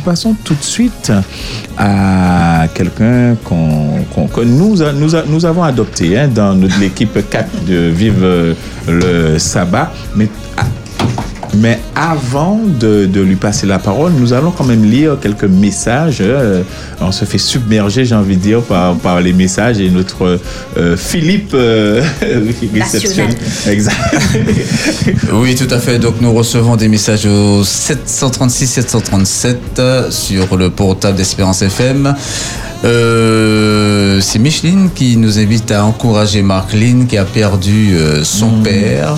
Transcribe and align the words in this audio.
nous 0.00 0.06
passons 0.06 0.34
tout 0.44 0.54
de 0.54 0.62
suite 0.62 1.12
à 1.76 2.66
quelqu'un 2.74 3.36
qu'on, 3.44 4.26
que 4.28 4.40
nous, 4.40 4.76
nous, 4.76 5.10
nous 5.26 5.44
avons 5.44 5.62
adopté 5.62 6.18
hein, 6.18 6.28
dans 6.28 6.58
l'équipe 6.80 7.18
4 7.28 7.64
de 7.66 7.74
Vive 7.90 8.56
le 8.88 9.38
Sabbat. 9.38 9.92
Mais 10.16 10.28
avant 12.00 12.58
de, 12.64 13.04
de 13.04 13.20
lui 13.20 13.36
passer 13.36 13.66
la 13.66 13.78
parole, 13.78 14.12
nous 14.12 14.32
allons 14.32 14.52
quand 14.52 14.64
même 14.64 14.84
lire 14.84 15.18
quelques 15.20 15.44
messages. 15.44 16.20
Euh, 16.22 16.62
on 16.98 17.12
se 17.12 17.26
fait 17.26 17.36
submerger, 17.36 18.06
j'ai 18.06 18.14
envie 18.14 18.36
de 18.38 18.40
dire, 18.42 18.62
par, 18.62 18.94
par 18.96 19.20
les 19.20 19.34
messages. 19.34 19.80
Et 19.80 19.90
notre 19.90 20.38
euh, 20.78 20.96
Philippe 20.96 21.50
euh, 21.52 22.02
réceptionne. 22.74 23.28
Exact. 23.66 23.98
Oui, 25.34 25.54
tout 25.54 25.68
à 25.70 25.78
fait. 25.78 25.98
Donc 25.98 26.14
nous 26.22 26.32
recevons 26.32 26.76
des 26.76 26.88
messages 26.88 27.26
au 27.26 27.62
736-737 27.62 29.56
euh, 29.78 30.10
sur 30.10 30.56
le 30.56 30.70
portable 30.70 31.18
d'Espérance 31.18 31.60
FM. 31.60 32.14
Euh, 32.84 34.20
c'est 34.20 34.38
Micheline 34.38 34.90
qui 34.94 35.16
nous 35.16 35.38
invite 35.38 35.70
à 35.70 35.84
encourager 35.84 36.42
Marceline 36.42 37.06
qui 37.06 37.18
a 37.18 37.24
perdu 37.24 37.94
euh, 37.94 38.24
son 38.24 38.62
père. 38.62 39.16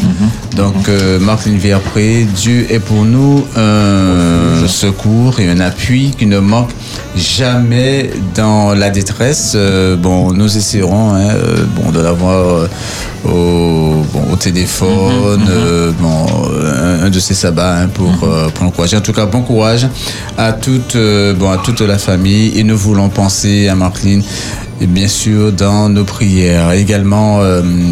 Donc 0.57 0.89
euh, 0.89 1.21
Marceline 1.21 1.59
Viapré, 1.59 2.27
Dieu 2.35 2.67
est 2.71 2.81
pour 2.81 3.05
nous 3.05 3.45
un 3.57 4.67
secours 4.67 5.39
et 5.41 5.49
un 5.49 5.61
appui 5.61 6.13
qui 6.17 6.27
ne 6.27 6.39
manque 6.39 6.71
jamais 7.17 8.11
dans 8.35 8.75
la 8.75 8.91
détresse. 8.91 9.53
Euh, 9.55 9.97
bon, 9.97 10.33
nous 10.33 10.57
essaierons 10.57 11.15
hein, 11.15 11.29
euh, 11.31 11.65
bon, 11.77 11.91
de 11.91 12.01
l'avoir 12.01 12.39
euh, 12.39 12.69
au, 13.25 14.03
bon, 14.13 14.33
au 14.33 14.37
téléphone, 14.37 15.47
euh, 15.49 15.93
bon, 16.01 16.27
un, 16.65 17.07
un 17.07 17.11
de 17.11 17.19
ces 17.21 17.35
sabbats 17.35 17.79
hein, 17.79 17.89
pour, 17.89 18.13
euh, 18.25 18.49
pour 18.49 18.65
l'encourager. 18.65 18.97
En 18.97 19.01
tout 19.01 19.13
cas, 19.13 19.27
bon 19.27 19.43
courage 19.43 19.87
à 20.37 20.53
toute, 20.53 20.97
bon, 21.39 21.51
à 21.51 21.59
toute 21.59 21.81
la 21.81 21.99
famille 21.99 22.59
et 22.59 22.65
nous 22.65 22.77
voulons 22.77 23.09
penser 23.09 23.69
à 23.69 23.75
Marceline. 23.75 24.23
Et 24.81 24.87
bien 24.87 25.07
sûr, 25.07 25.53
dans 25.53 25.89
nos 25.89 26.05
prières. 26.05 26.73
Également, 26.73 27.41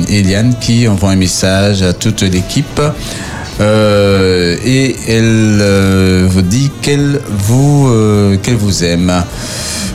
Eliane 0.08 0.56
qui 0.60 0.88
envoie 0.88 1.10
un 1.10 1.16
message 1.16 1.82
à 1.82 1.92
toute 1.92 2.22
l'équipe. 2.22 2.80
Euh, 3.60 4.56
et 4.64 4.96
elle 5.06 5.58
euh, 5.60 6.26
vous 6.28 6.42
dit 6.42 6.70
qu'elle 6.80 7.20
vous, 7.28 7.88
euh, 7.88 8.36
qu'elle 8.38 8.56
vous 8.56 8.84
aime. 8.84 9.12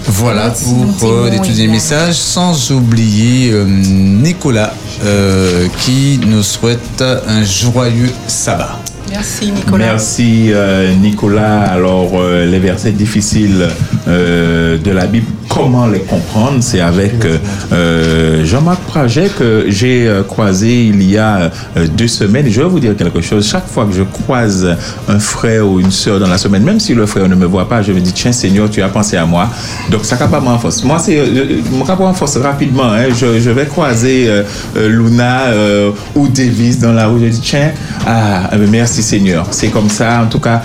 Voilà 0.08 0.54
pour 1.00 1.10
euh, 1.10 1.30
les 1.32 1.38
tous 1.38 1.58
les 1.58 1.68
messages, 1.68 2.14
sans 2.14 2.72
oublier 2.72 3.52
euh, 3.52 3.66
Nicolas 3.66 4.72
euh, 5.04 5.68
qui 5.80 6.20
nous 6.28 6.44
souhaite 6.44 7.04
un 7.28 7.44
joyeux 7.44 8.12
sabbat. 8.28 8.80
Merci 9.10 9.52
Nicolas. 9.52 9.86
Merci 9.86 10.52
euh, 10.52 10.94
Nicolas. 10.96 11.62
Alors 11.62 12.12
euh, 12.16 12.46
les 12.46 12.60
versets 12.60 12.92
difficiles 12.92 13.68
euh, 14.08 14.78
de 14.78 14.92
la 14.92 15.08
Bible, 15.08 15.28
comment 15.56 15.88
les 15.88 16.02
comprendre 16.02 16.58
C'est 16.62 16.82
avec 16.82 17.24
euh, 17.24 17.38
euh, 17.72 18.46
Jean-Marc 18.46 18.82
Praget 18.82 19.30
que 19.30 19.66
j'ai 19.70 20.06
euh, 20.08 20.22
croisé 20.24 20.86
il 20.88 21.02
y 21.10 21.18
a 21.18 21.50
euh, 21.78 21.88
deux 21.88 22.10
semaines. 22.10 22.48
Je 22.50 22.62
vais 22.62 22.68
vous 22.68 22.80
dire 22.80 22.96
quelque 22.96 23.22
chose. 23.22 23.48
Chaque 23.48 23.68
fois 23.68 23.86
que 23.86 23.94
je 23.94 24.04
croise 24.04 24.76
un 25.08 25.20
frère 25.20 25.66
ou 25.68 25.80
une 25.80 25.92
sœur 25.92 26.20
dans 26.20 26.28
la 26.28 26.38
semaine, 26.38 26.64
même 26.64 26.80
si 26.80 26.94
le 26.94 27.06
frère 27.06 27.30
ne 27.30 27.36
me 27.36 27.46
voit 27.46 27.70
pas, 27.70 27.82
je 27.82 27.94
me 27.94 28.02
dis 28.02 28.12
tiens 28.12 28.34
Seigneur, 28.34 28.70
tu 28.70 28.82
as 28.82 28.90
pensé 28.90 29.16
à 29.16 29.26
moi. 29.26 29.50
Donc 29.90 30.04
ça 30.04 30.18
capable 30.18 30.46
m'enforce. 30.46 30.84
Moi 30.84 31.00
c'est 31.00 31.24
mon 31.72 31.86
m'enforce 31.86 32.38
rapidement. 32.38 32.92
hein. 32.92 33.08
Je, 33.10 33.40
je 33.40 33.50
vais 33.50 33.66
croiser 33.66 34.26
euh, 34.28 34.44
Luna 34.76 35.46
euh, 35.46 35.92
ou 36.16 36.28
Davis 36.28 36.80
dans 36.80 36.92
la 36.92 37.08
rue. 37.08 37.22
Je 37.22 37.30
dis 37.30 37.40
tiens 37.42 37.72
ah 38.06 38.52
merci 38.70 39.02
Seigneur. 39.02 39.48
C'est 39.52 39.70
comme 39.70 39.90
ça. 39.90 40.22
En 40.22 40.28
tout 40.28 40.40
cas 40.40 40.62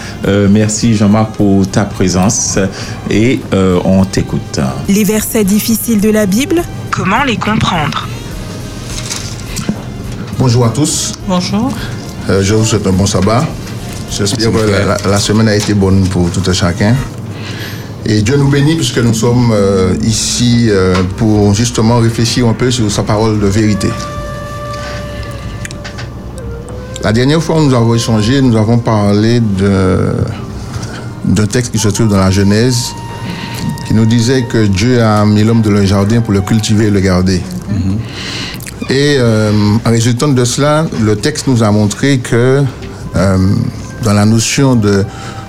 merci 0.51 0.95
Jean-Marc 0.95 1.33
pour 1.33 1.67
ta 1.71 1.85
présence 1.85 2.59
et 3.11 3.41
on 3.85 4.05
t'écoute. 4.05 4.59
Les 4.89 5.05
versets 5.05 5.45
difficiles 5.45 6.01
de 6.01 6.11
la 6.11 6.27
Bible, 6.27 6.63
Comment 6.91 7.23
les 7.25 7.37
comprendre 7.37 8.09
Bonjour 10.39 10.67
à 10.67 10.71
tous. 10.71 11.13
Bonjour. 11.29 11.71
Euh, 12.29 12.43
je 12.43 12.55
vous 12.55 12.65
souhaite 12.65 12.87
un 12.87 12.93
bon 12.93 13.07
sabbat. 13.07 13.45
J'espère 14.11 14.51
que 14.51 15.09
la, 15.09 15.19
semaine 15.19 15.49
a 15.49 15.55
été 15.55 15.73
bonne 15.75 16.07
pour 16.09 16.31
tout 16.31 16.43
un 16.49 16.53
chacun. 16.53 16.97
Et 18.07 18.23
Dieu 18.23 18.37
nous 18.37 18.49
bénit 18.49 18.75
puisque 18.75 18.99
nous 18.99 19.15
sommes 19.15 19.53
euh, 19.53 19.95
ici 20.03 20.67
euh, 20.71 20.95
pour 21.17 21.55
justement 21.55 21.99
réfléchir 21.99 22.49
un 22.49 22.55
peu 22.55 22.71
sur 22.73 22.91
sa 22.91 23.03
parole 23.05 23.39
de 23.39 23.47
vérité. 23.47 23.89
La 27.05 27.13
dernière 27.13 27.43
fois 27.43 27.61
où 27.61 27.65
nous 27.65 27.75
avons 27.75 27.95
échangé, 27.95 28.43
nous 28.43 28.57
avons 28.57 28.79
parlé 28.79 29.39
de- 29.41 30.13
d'un 31.25 31.47
texte 31.47 31.71
qui 31.71 31.79
se 31.79 31.89
trouve 31.89 32.09
dans 32.09 32.19
la 32.19 32.31
Genèse 32.31 32.91
qui 33.91 33.97
nous 33.97 34.07
disait 34.07 34.43
que 34.43 34.67
Dieu 34.67 35.03
a 35.03 35.27
mis 35.27 35.43
l'homme 35.43 35.63
dans 35.63 35.73
le 35.73 35.85
jardin 35.85 36.21
pour 36.21 36.33
le 36.33 36.43
cultiver 36.43 36.87
et 36.87 36.91
le 36.91 37.01
garder. 37.01 37.43
Et 38.89 39.17
euh, 39.19 39.51
en 39.85 39.91
résultant 39.91 40.29
de 40.29 40.45
cela, 40.45 40.87
le 41.03 41.17
texte 41.17 41.49
nous 41.49 41.65
a 41.65 41.73
montré 41.73 42.19
que 42.19 42.63
euh, 43.17 43.39
dans 44.05 44.13
la 44.13 44.25
notion 44.27 44.77
de, 44.77 45.05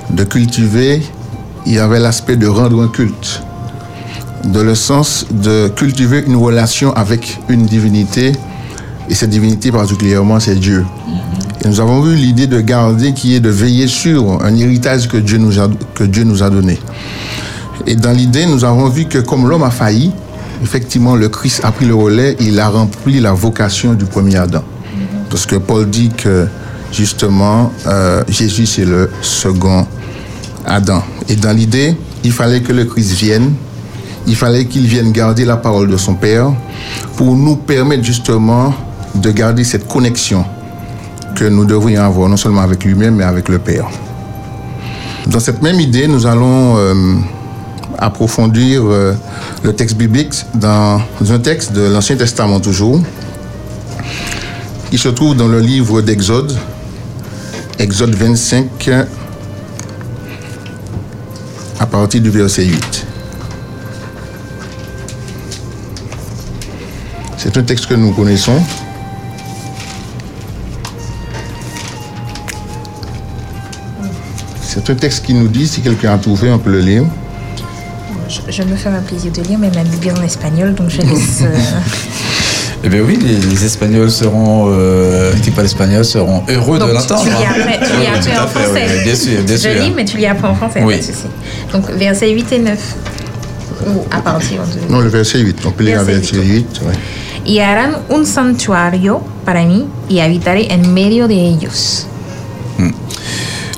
de 0.10 0.24
cultiver, 0.24 1.04
il 1.68 1.74
y 1.74 1.78
avait 1.78 2.00
l'aspect 2.00 2.36
de 2.36 2.48
rendre 2.48 2.82
un 2.82 2.88
culte, 2.88 3.44
dans 4.46 4.64
le 4.64 4.74
sens 4.74 5.28
de 5.30 5.68
cultiver 5.68 6.24
une 6.26 6.36
relation 6.36 6.94
avec 6.94 7.38
une 7.48 7.68
divinité, 7.68 8.32
et 9.08 9.14
cette 9.14 9.30
divinité 9.30 9.72
particulièrement, 9.72 10.40
c'est 10.40 10.56
Dieu. 10.56 10.84
Et 11.64 11.68
nous 11.68 11.80
avons 11.80 12.04
eu 12.08 12.16
l'idée 12.16 12.48
de 12.48 12.60
garder, 12.60 13.14
qui 13.14 13.36
est 13.36 13.40
de 13.40 13.52
veiller 13.52 13.86
sur 13.86 14.44
un 14.44 14.56
héritage 14.56 15.08
que 15.08 15.18
Dieu 15.18 15.38
nous 15.38 15.60
a, 15.60 15.70
que 15.94 16.06
Dieu 16.06 16.24
nous 16.24 16.42
a 16.42 16.50
donné. 16.50 16.80
Et 17.88 17.96
dans 17.96 18.12
l'idée, 18.12 18.46
nous 18.46 18.64
avons 18.64 18.90
vu 18.90 19.06
que 19.06 19.18
comme 19.18 19.48
l'homme 19.48 19.64
a 19.64 19.72
failli, 19.72 20.12
effectivement, 20.64 21.16
le 21.16 21.30
Christ 21.30 21.62
a 21.64 21.72
pris 21.72 21.86
le 21.86 21.96
relais, 21.96 22.36
il 22.40 22.60
a 22.60 22.70
rempli 22.70 23.20
la 23.20 23.34
vocation 23.34 23.94
du 23.94 24.06
premier 24.06 24.38
Adam. 24.38 24.64
Parce 25.30 25.46
que 25.46 25.56
Paul 25.56 25.90
dit 25.90 26.10
que, 26.10 26.48
justement, 26.92 27.72
euh, 27.88 28.24
Jésus, 28.28 28.66
c'est 28.66 28.86
le 28.86 29.10
second 29.22 29.88
Adam. 30.66 31.02
Et 31.30 31.36
dans 31.36 31.56
l'idée, 31.56 31.96
il 32.24 32.32
fallait 32.32 32.62
que 32.62 32.74
le 32.74 32.86
Christ 32.86 33.14
vienne, 33.14 33.54
il 34.28 34.36
fallait 34.36 34.66
qu'il 34.66 34.86
vienne 34.86 35.12
garder 35.12 35.46
la 35.46 35.58
parole 35.58 35.90
de 35.90 35.98
son 35.98 36.14
Père 36.14 36.52
pour 37.16 37.36
nous 37.36 37.56
permettre 37.56 38.04
justement 38.04 38.74
de 39.16 39.32
garder 39.32 39.64
cette 39.64 39.88
connexion 39.88 40.46
que 41.36 41.46
nous 41.46 41.66
devrions 41.66 42.04
avoir, 42.04 42.30
non 42.30 42.38
seulement 42.38 42.62
avec 42.62 42.84
lui-même, 42.84 43.16
mais 43.16 43.24
avec 43.24 43.50
le 43.50 43.58
Père. 43.58 43.88
Dans 45.28 45.40
cette 45.40 45.62
même 45.62 45.80
idée, 45.80 46.08
nous 46.08 46.26
allons 46.26 46.78
euh, 46.78 46.94
approfondir 48.02 48.82
euh, 48.84 49.14
le 49.64 49.74
texte 49.74 49.96
biblique 49.96 50.34
dans 50.56 51.00
un 51.30 51.40
texte 51.40 51.72
de 51.72 51.82
l'Ancien 51.82 52.18
Testament 52.18 52.60
toujours. 52.60 53.00
Il 54.92 55.00
se 55.00 55.08
trouve 55.08 55.38
dans 55.38 55.48
le 55.48 55.60
livre 55.60 56.02
d'Exode, 56.02 56.54
Exode 57.80 58.16
25, 58.16 58.90
à 61.80 61.86
partir 61.86 62.22
du 62.22 62.30
verset 62.30 62.66
8. 62.66 63.06
C'est 67.38 67.56
un 67.58 67.64
texte 67.64 67.86
que 67.86 67.94
nous 67.94 68.12
connaissons. 68.12 68.62
C'est 74.62 74.90
un 74.90 74.96
texte 74.96 75.26
qui 75.26 75.34
nous 75.34 75.48
dit, 75.48 75.68
si 75.68 75.82
quelqu'un 75.82 76.14
a 76.14 76.18
trouvé, 76.18 76.52
on 76.52 76.58
peut 76.58 76.72
le 76.72 76.80
lire. 76.80 77.04
Je, 78.32 78.40
je 78.50 78.64
me 78.64 78.76
fais 78.78 78.88
un 78.90 79.02
plaisir 79.02 79.32
de 79.34 79.42
lire, 79.42 79.60
mais 79.60 79.70
ma 79.76 79.84
Bible 79.84 80.08
est 80.08 80.18
en 80.20 80.24
espagnol, 80.24 80.74
donc 80.74 80.90
je 80.90 81.02
laisse. 81.02 81.42
euh, 81.42 81.48
Eh 82.84 82.90
bien 82.90 83.02
oui, 83.02 83.20
les, 83.22 83.36
les 83.36 83.66
Espagnols 83.66 84.10
seront, 84.10 84.70
euh, 84.72 85.34
qui 85.44 85.52
parlent 85.52 85.66
espagnol 85.68 86.04
seront 86.04 86.42
heureux 86.50 86.80
de 86.80 86.84
donc, 86.86 86.94
l'entendre. 86.94 87.24
tu 87.24 87.30
lis 87.30 87.46
après, 87.46 87.80
tu 87.80 87.92
lis 87.94 88.00
Oui, 88.00 88.08
après 88.16 88.40
en 88.40 88.48
fait, 88.48 88.60
français. 88.64 88.86
oui, 88.98 89.04
bien 89.04 89.16
sûr, 89.16 89.42
bien 89.44 89.56
je 89.56 89.62
sûr. 89.62 89.74
lis, 89.74 89.92
mais 89.96 90.06
tu 90.06 90.18
lis 90.18 90.26
après 90.26 90.48
en 90.48 90.56
français, 90.56 90.82
Oui. 90.84 90.98
pas 90.98 91.78
de. 91.78 91.82
Donc, 91.88 91.92
versets 92.00 92.30
8 92.32 92.52
et 92.54 92.60
9. 92.60 92.80
Ou 93.88 94.04
à 94.12 94.22
partir 94.22 94.62
de. 94.64 94.92
Non, 94.92 95.00
le 95.02 95.10
verset 95.10 95.40
8. 95.40 95.58
On 95.66 95.72
peut 95.72 95.84
lire 95.84 96.00
le 96.00 96.06
Verset 96.06 96.38
verset 96.38 96.48
8. 96.48 96.82
ouais. 96.88 96.94
Y 97.54 97.60
harán 97.60 97.98
un 98.10 98.26
santuario 98.26 99.22
para 99.46 99.64
mí 99.66 99.86
y 100.10 100.20
habitaré 100.20 100.68
en 100.72 100.88
medio 100.94 101.28
de 101.28 101.34
ellos. 101.36 102.08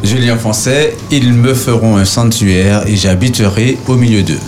Je 0.03 0.17
lis 0.17 0.29
en 0.29 0.37
français, 0.37 0.97
ils 1.11 1.31
me 1.31 1.53
feront 1.53 1.95
un 1.95 2.03
sanctuaire 2.03 2.85
et 2.87 2.97
j'habiterai 2.97 3.77
au 3.87 3.95
milieu 3.95 4.21
d'eux. 4.21 4.39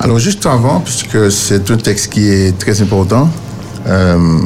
Alors, 0.00 0.18
juste 0.18 0.44
avant, 0.44 0.80
puisque 0.80 1.32
c'est 1.32 1.70
un 1.70 1.78
texte 1.78 2.12
qui 2.12 2.28
est 2.28 2.58
très 2.58 2.82
important, 2.82 3.30
euh, 3.86 4.38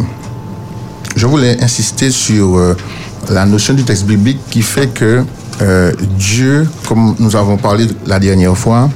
je 1.17 1.27
voulais 1.27 1.61
insister 1.61 2.13
sur 2.13 2.57
euh, 2.57 2.77
la 3.29 3.45
notion 3.45 3.75
du 3.75 3.83
texte 3.83 4.05
biblique 4.05 4.39
qui 4.51 4.63
fait 4.63 4.87
que 4.87 5.25
euh, 5.63 5.93
Dieu, 6.17 6.69
comme 6.87 7.17
nous 7.19 7.35
avons 7.35 7.57
parlé 7.57 7.89
la 8.07 8.21
dernière 8.21 8.57
fois, 8.57 8.89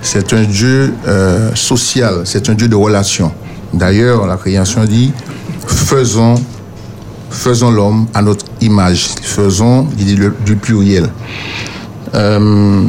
c'est 0.00 0.32
un 0.32 0.44
Dieu 0.44 0.94
social, 1.54 2.22
c'est 2.24 2.48
un 2.48 2.54
Dieu 2.54 2.68
de 2.68 2.76
relation. 2.76 3.32
D'ailleurs, 3.74 4.26
la 4.28 4.36
création 4.36 4.84
dit 4.84 5.12
faisons, 5.66 6.36
faisons 7.30 7.70
l'homme 7.70 8.06
à 8.14 8.22
notre 8.22 8.44
image. 8.60 9.08
Faisons, 9.22 9.86
du 10.44 10.56
pluriel. 10.56 11.08
Euh, 12.14 12.88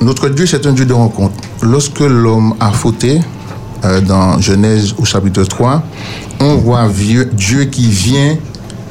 notre 0.00 0.28
Dieu, 0.28 0.46
c'est 0.46 0.66
un 0.66 0.72
Dieu 0.72 0.84
de 0.84 0.92
rencontre. 0.92 1.34
Lorsque 1.62 2.00
l'homme 2.00 2.54
a 2.60 2.70
fauté, 2.72 3.20
euh, 3.84 4.00
dans 4.00 4.40
Genèse 4.40 4.94
au 4.98 5.04
chapitre 5.04 5.44
3, 5.44 5.82
on 6.40 6.56
voit 6.56 6.88
Dieu 7.32 7.64
qui 7.64 7.88
vient 7.88 8.36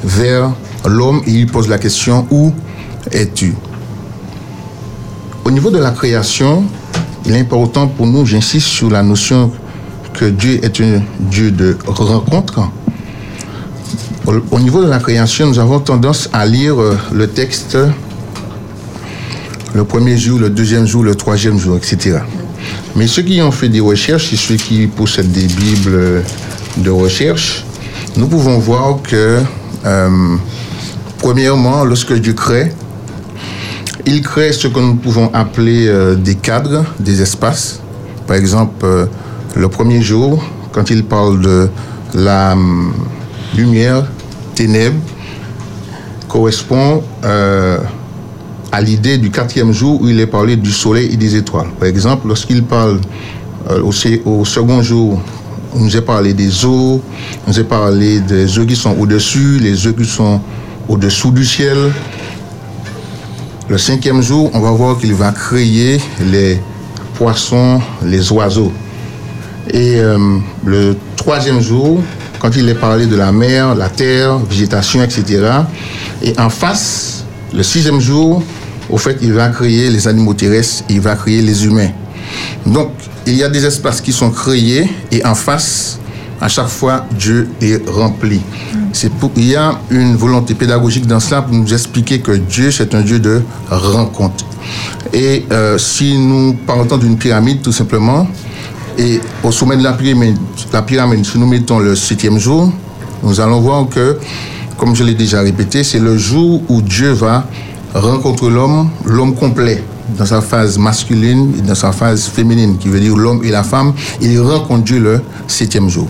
vers 0.04 0.52
l'homme 0.86 1.22
et 1.26 1.32
il 1.32 1.48
pose 1.48 1.68
la 1.68 1.78
question 1.78 2.28
Où 2.32 2.54
es-tu? 3.12 3.56
Au 5.46 5.52
niveau 5.52 5.70
de 5.70 5.80
la 5.80 5.92
création, 5.92 6.66
il 7.26 7.36
est 7.36 7.40
important 7.40 7.88
pour 7.88 8.06
nous, 8.06 8.26
j'insiste 8.26 8.68
sur 8.68 8.90
la 8.90 9.02
notion 9.02 9.52
que 10.14 10.26
Dieu 10.26 10.60
est 10.64 10.82
un 10.82 11.02
Dieu 11.20 11.52
de 11.52 11.78
rencontre. 11.86 12.70
Au, 14.28 14.34
au 14.52 14.60
niveau 14.60 14.84
de 14.84 14.90
la 14.90 15.00
création, 15.00 15.48
nous 15.48 15.58
avons 15.58 15.80
tendance 15.80 16.30
à 16.34 16.46
lire 16.46 16.80
euh, 16.80 16.96
le 17.12 17.28
texte 17.28 17.78
le 19.78 19.84
premier 19.84 20.18
jour, 20.18 20.40
le 20.40 20.50
deuxième 20.50 20.88
jour, 20.88 21.04
le 21.04 21.14
troisième 21.16 21.60
jour, 21.60 21.78
etc. 21.78 22.20
Mais 22.96 23.06
ceux 23.06 23.22
qui 23.22 23.42
ont 23.42 23.52
fait 23.52 23.70
des 23.70 23.80
recherches 23.80 24.34
et 24.34 24.36
ceux 24.36 24.56
qui 24.56 24.88
possèdent 24.88 25.32
des 25.32 25.46
Bibles 25.46 26.24
de 26.78 26.90
recherche, 26.90 27.64
nous 28.16 28.28
pouvons 28.28 28.58
voir 28.58 29.02
que, 29.04 29.40
euh, 29.86 30.36
premièrement, 31.20 31.84
lorsque 31.84 32.14
Dieu 32.14 32.34
crée, 32.34 32.74
il 34.08 34.22
crée 34.22 34.52
ce 34.52 34.68
que 34.68 34.80
nous 34.80 34.96
pouvons 34.96 35.30
appeler 35.34 35.88
euh, 35.88 36.16
des 36.16 36.36
cadres, 36.36 36.86
des 37.00 37.22
espaces. 37.22 37.80
Par 38.26 38.36
exemple, 38.36 38.84
euh, 38.84 39.06
le 39.56 39.68
premier 39.68 40.02
jour, 40.02 40.44
quand 40.72 40.90
il 40.90 41.04
parle 41.04 41.42
de 41.42 41.70
la 42.16 42.54
hum, 42.54 42.94
lumière, 43.56 44.06
ténèbres, 44.58 45.00
correspond 46.28 47.04
euh, 47.24 47.78
à 48.72 48.82
l'idée 48.82 49.18
du 49.18 49.30
quatrième 49.30 49.72
jour 49.72 50.02
où 50.02 50.08
il 50.10 50.20
est 50.20 50.28
parlé 50.28 50.56
du 50.56 50.72
soleil 50.72 51.10
et 51.14 51.18
des 51.18 51.36
étoiles. 51.36 51.70
Par 51.80 51.88
exemple, 51.88 52.28
lorsqu'il 52.28 52.64
parle 52.64 53.00
euh, 53.70 53.82
au, 53.84 53.92
se- 53.92 54.22
au 54.26 54.44
second 54.46 54.82
jour, 54.82 55.22
on 55.76 55.80
nous 55.80 55.96
a 55.96 56.02
parlé 56.02 56.34
des 56.34 56.66
eaux, 56.66 57.02
on 57.46 57.52
nous 57.52 57.60
a 57.60 57.64
parlé 57.64 58.20
des 58.20 58.58
eaux 58.58 58.66
qui 58.66 58.76
sont 58.76 58.96
au-dessus, 59.00 59.60
les 59.62 59.86
eaux 59.88 59.94
qui 59.94 60.06
sont 60.06 60.42
au-dessous 60.90 61.32
du 61.32 61.46
ciel. 61.46 61.78
Le 63.70 63.78
cinquième 63.78 64.22
jour, 64.22 64.50
on 64.54 64.60
va 64.60 64.72
voir 64.72 64.98
qu'il 64.98 65.14
va 65.14 65.32
créer 65.32 66.00
les 66.32 66.60
poissons, 67.16 67.80
les 68.04 68.32
oiseaux. 68.32 68.72
Et 69.72 70.00
euh, 70.00 70.18
le 70.66 70.96
troisième 71.16 71.60
jour, 71.62 72.00
quand 72.48 72.56
il 72.56 72.70
est 72.70 72.76
parlé 72.76 73.08
de 73.08 73.18
la 73.18 73.34
mer, 73.34 73.76
la 73.76 73.90
terre, 73.90 74.38
végétation, 74.38 75.04
etc. 75.04 75.52
Et 76.24 76.34
en 76.40 76.50
face, 76.50 77.26
le 77.54 77.62
sixième 77.62 78.00
jour, 78.00 78.42
au 78.90 78.98
fait, 78.98 79.18
il 79.22 79.34
va 79.34 79.50
créer 79.50 79.90
les 79.90 80.08
animaux 80.08 80.34
terrestres, 80.34 80.86
il 80.88 81.02
va 81.02 81.16
créer 81.16 81.42
les 81.42 81.66
humains. 81.66 81.90
Donc, 82.66 82.92
il 83.26 83.34
y 83.34 83.44
a 83.44 83.50
des 83.50 83.66
espaces 83.66 84.00
qui 84.00 84.14
sont 84.14 84.30
créés 84.30 84.90
et 85.12 85.26
en 85.26 85.36
face, 85.36 86.00
à 86.40 86.48
chaque 86.48 86.70
fois, 86.70 87.06
Dieu 87.20 87.50
est 87.62 87.86
rempli. 87.90 88.40
Il 89.36 89.46
y 89.46 89.58
a 89.58 89.78
une 89.90 90.16
volonté 90.16 90.54
pédagogique 90.54 91.06
dans 91.06 91.20
cela 91.20 91.42
pour 91.42 91.54
nous 91.54 91.74
expliquer 91.74 92.20
que 92.20 92.32
Dieu, 92.32 92.72
c'est 92.72 92.96
un 92.96 93.02
Dieu 93.02 93.20
de 93.20 93.42
rencontre. 93.70 94.46
Et 95.12 95.46
euh, 95.52 95.78
si 95.78 96.18
nous 96.18 96.54
partons 96.66 96.98
d'une 96.98 97.18
pyramide, 97.18 97.62
tout 97.62 97.74
simplement, 97.74 98.26
et 98.98 99.20
au 99.44 99.52
sommet 99.52 99.76
de 99.76 99.84
la 99.84 99.94
pyramide, 99.94 100.38
la 100.74 100.82
pyramide, 100.82 101.26
si 101.26 101.38
nous 101.38 101.48
mettons 101.48 101.80
le 101.80 101.96
septième 101.96 102.38
jour, 102.38 102.72
nous 103.24 103.40
allons 103.40 103.62
voir 103.62 103.88
que, 103.90 104.18
comme 104.78 104.96
je 104.96 105.04
l'ai 105.04 105.14
déjà 105.14 105.42
répété, 105.42 105.84
c'est 105.84 106.00
le 106.00 106.18
jour 106.18 106.62
où 106.68 106.82
Dieu 106.82 107.12
va 107.12 107.46
rencontrer 107.94 108.50
l'homme, 108.50 108.90
l'homme 109.06 109.34
complet, 109.36 109.84
dans 110.18 110.26
sa 110.26 110.42
phase 110.42 110.78
masculine 110.78 111.54
et 111.58 111.62
dans 111.62 111.76
sa 111.76 111.92
phase 111.92 112.28
féminine, 112.28 112.78
qui 112.78 112.88
veut 112.88 113.00
dire 113.00 113.16
l'homme 113.16 113.44
et 113.44 113.50
la 113.50 113.64
femme. 113.64 113.94
Il 114.22 114.40
rencontre 114.40 114.84
Dieu 114.84 115.00
le 115.00 115.22
septième 115.48 115.90
jour. 115.90 116.08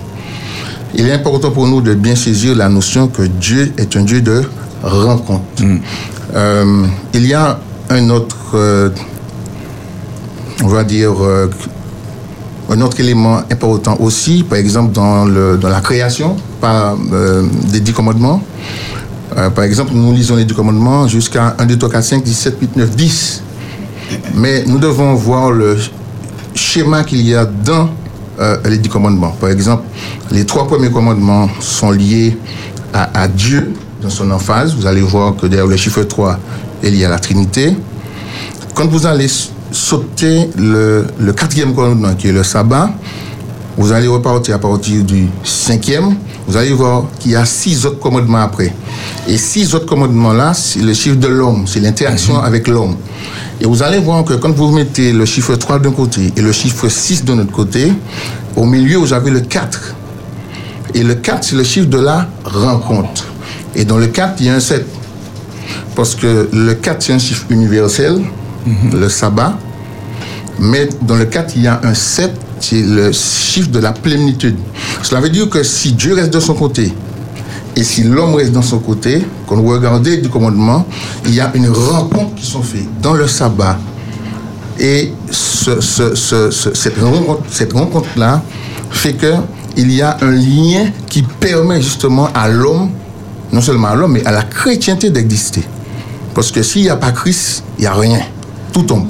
Il 0.96 1.08
est 1.08 1.14
important 1.14 1.52
pour 1.52 1.68
nous 1.68 1.82
de 1.82 1.94
bien 1.94 2.16
saisir 2.16 2.56
la 2.56 2.70
notion 2.70 3.08
que 3.08 3.24
Dieu 3.24 3.74
est 3.78 3.96
un 3.96 4.02
Dieu 4.02 4.22
de 4.22 4.44
rencontre. 4.84 5.44
Euh, 6.36 6.86
il 7.14 7.26
y 7.26 7.34
a 7.34 7.60
un 7.90 8.10
autre, 8.10 8.38
euh, 8.56 8.90
on 10.64 10.68
va 10.68 10.84
dire, 10.84 11.14
euh, 11.24 11.50
un 12.70 12.82
autre 12.82 13.00
élément 13.00 13.38
important 13.50 13.98
aussi, 14.00 14.44
par 14.44 14.58
exemple 14.58 14.92
dans, 14.92 15.26
la 15.26 15.82
création 15.82 16.36
par, 16.60 16.98
euh, 17.14 17.44
des 17.72 17.80
dix 17.80 17.94
commandements. 17.94 18.42
Euh, 19.38 19.50
par 19.50 19.64
exemple, 19.64 19.92
nous 19.94 20.14
lisons 20.14 20.36
les 20.36 20.46
dix 20.46 20.54
commandements 20.54 21.08
jusqu'à 21.08 21.56
1, 21.60 21.66
2, 21.66 21.78
3, 21.78 21.90
4, 21.90 22.04
5, 22.04 22.24
17, 22.24 22.58
8, 22.62 22.76
9, 22.78 22.96
10. 22.96 23.44
Mais 24.36 24.64
nous 24.66 24.80
devons 24.80 25.14
voir 25.16 25.52
le 25.52 25.78
schéma 26.56 27.04
qu'il 27.04 27.22
y 27.22 27.36
a 27.36 27.46
dans 27.46 27.90
euh, 28.40 28.58
les 28.66 28.78
dix 28.78 28.90
commandements. 28.90 29.32
Par 29.40 29.50
exemple, 29.50 29.84
les 30.32 30.46
trois 30.46 30.68
premiers 30.68 30.90
commandements 30.92 31.50
sont 31.60 31.92
liés 31.92 32.38
à, 32.94 33.22
à 33.22 33.28
Dieu 33.28 33.74
dans 34.02 34.10
son 34.10 34.32
emphase. 34.32 34.76
Vous 34.76 34.86
allez 34.86 35.02
voir 35.02 35.36
que 35.36 35.48
derrière 35.48 35.68
le 35.68 35.78
chiffre 35.78 36.04
3 36.04 36.40
est 36.84 36.90
lié 36.90 37.06
à 37.06 37.10
la 37.10 37.20
Trinité. 37.20 37.76
Quand 38.74 38.88
vous 38.88 39.06
allez 39.06 39.28
sauter 39.72 40.50
le, 40.58 41.06
le 41.20 41.34
quatrième 41.34 41.74
commandement, 41.74 42.14
qui 42.16 42.28
est 42.28 42.32
le 42.32 42.44
sabbat, 42.44 42.92
vous 43.78 43.92
allez 43.92 44.08
repartir 44.08 44.56
à 44.56 44.60
partir 44.60 45.04
du 45.04 45.28
cinquième, 45.44 46.16
vous 46.48 46.58
allez 46.58 46.74
voir 46.74 47.04
qu'il 47.20 47.32
y 47.32 47.36
a 47.36 47.46
six 47.46 47.86
autres 47.86 48.00
commandements 48.00 48.40
après. 48.40 48.74
Et 49.28 49.38
six 49.38 49.76
autres 49.76 49.86
commandements-là, 49.86 50.54
c'est 50.56 50.80
le 50.82 50.94
chiffre 50.94 51.18
de 51.18 51.28
l'homme, 51.28 51.66
c'est 51.68 51.80
l'interaction 51.80 52.40
avec 52.40 52.68
l'homme. 52.68 52.96
Et 53.62 53.66
vous 53.66 53.84
allez 53.84 54.00
voir 54.00 54.24
que 54.24 54.34
quand 54.34 54.52
vous 54.52 54.72
mettez 54.72 55.14
le 55.14 55.26
chiffre 55.26 55.56
3 55.56 55.80
d'un 55.80 55.92
côté 55.92 56.32
et 56.36 56.42
le 56.42 56.52
chiffre 56.52 56.88
6 56.88 57.26
de 57.26 57.34
l'autre 57.34 57.52
côté, 57.52 57.92
au 58.56 58.66
milieu, 58.66 58.98
vous 58.98 59.14
avez 59.14 59.30
le 59.30 59.42
4. 59.42 59.96
Et 60.96 61.04
le 61.04 61.16
4, 61.16 61.44
c'est 61.44 61.56
le 61.56 61.64
chiffre 61.64 61.88
de 61.88 62.00
la 62.00 62.28
rencontre. 62.46 63.26
Et 63.76 63.86
dans 63.86 63.98
le 63.98 64.08
4, 64.08 64.36
il 64.40 64.46
y 64.48 64.50
a 64.50 64.56
un 64.56 64.60
7. 64.60 64.86
Parce 65.96 66.16
que 66.16 66.50
le 66.52 66.74
4, 66.74 67.02
c'est 67.02 67.14
un 67.14 67.20
chiffre 67.20 67.46
universel, 67.50 68.22
le 68.94 69.10
sabbat. 69.10 69.58
Mais 70.60 70.90
dans 71.02 71.16
le 71.16 71.26
4, 71.26 71.54
il 71.56 71.64
y 71.64 71.68
a 71.68 71.80
un 71.84 71.94
7, 71.94 72.32
c'est 72.60 72.82
le 72.82 73.12
chiffre 73.12 73.70
de 73.70 73.80
la 73.80 73.92
plénitude. 73.92 74.56
Cela 75.04 75.22
veut 75.22 75.30
dire 75.30 75.50
que 75.50 75.62
si 75.64 75.94
Dieu 75.94 76.14
reste 76.16 76.34
de 76.34 76.40
son 76.40 76.56
côté, 76.56 76.94
et 77.76 77.84
si 77.84 78.02
l'homme 78.04 78.34
reste 78.34 78.54
dans 78.54 78.64
son 78.64 78.80
côté, 78.80 79.24
quand 79.46 79.56
vous 79.56 79.70
regardez 79.70 80.18
du 80.18 80.30
commandement, 80.30 80.86
il 81.26 81.36
y 81.36 81.40
a 81.40 81.52
une 81.54 81.70
rencontre 81.70 82.34
qui 82.36 82.46
sont 82.46 82.64
faites 82.64 82.88
dans 83.02 83.14
le 83.14 83.28
sabbat. 83.28 83.78
Et 84.80 85.14
ce- 85.30 85.80
ce- 85.82 86.16
ce- 86.16 86.50
ce- 86.52 86.74
cette 86.74 87.00
rencontre- 87.00 87.44
cette 87.52 87.74
rencontre-là 87.74 88.42
fait 88.90 89.14
qu'il 89.16 89.92
y 89.92 90.02
a 90.02 90.18
un 90.22 90.32
lien 90.32 90.88
qui 91.08 91.22
permet 91.22 91.82
justement 91.82 92.30
à 92.34 92.48
l'homme, 92.48 92.90
non 93.54 93.62
seulement 93.62 93.90
à 93.90 93.96
l'homme, 93.96 94.14
mais 94.14 94.26
à 94.26 94.32
la 94.32 94.42
chrétienté 94.44 95.12
d'exister. 95.12 95.64
Parce 96.34 96.52
que 96.52 96.64
s'il 96.64 96.82
n'y 96.84 96.90
a 96.90 96.96
pas 96.96 97.12
Christ, 97.12 97.64
il 97.78 97.82
n'y 97.82 97.88
a 97.88 97.94
rien. 97.94 98.22
Tout 98.78 98.84
tombe. 98.84 99.08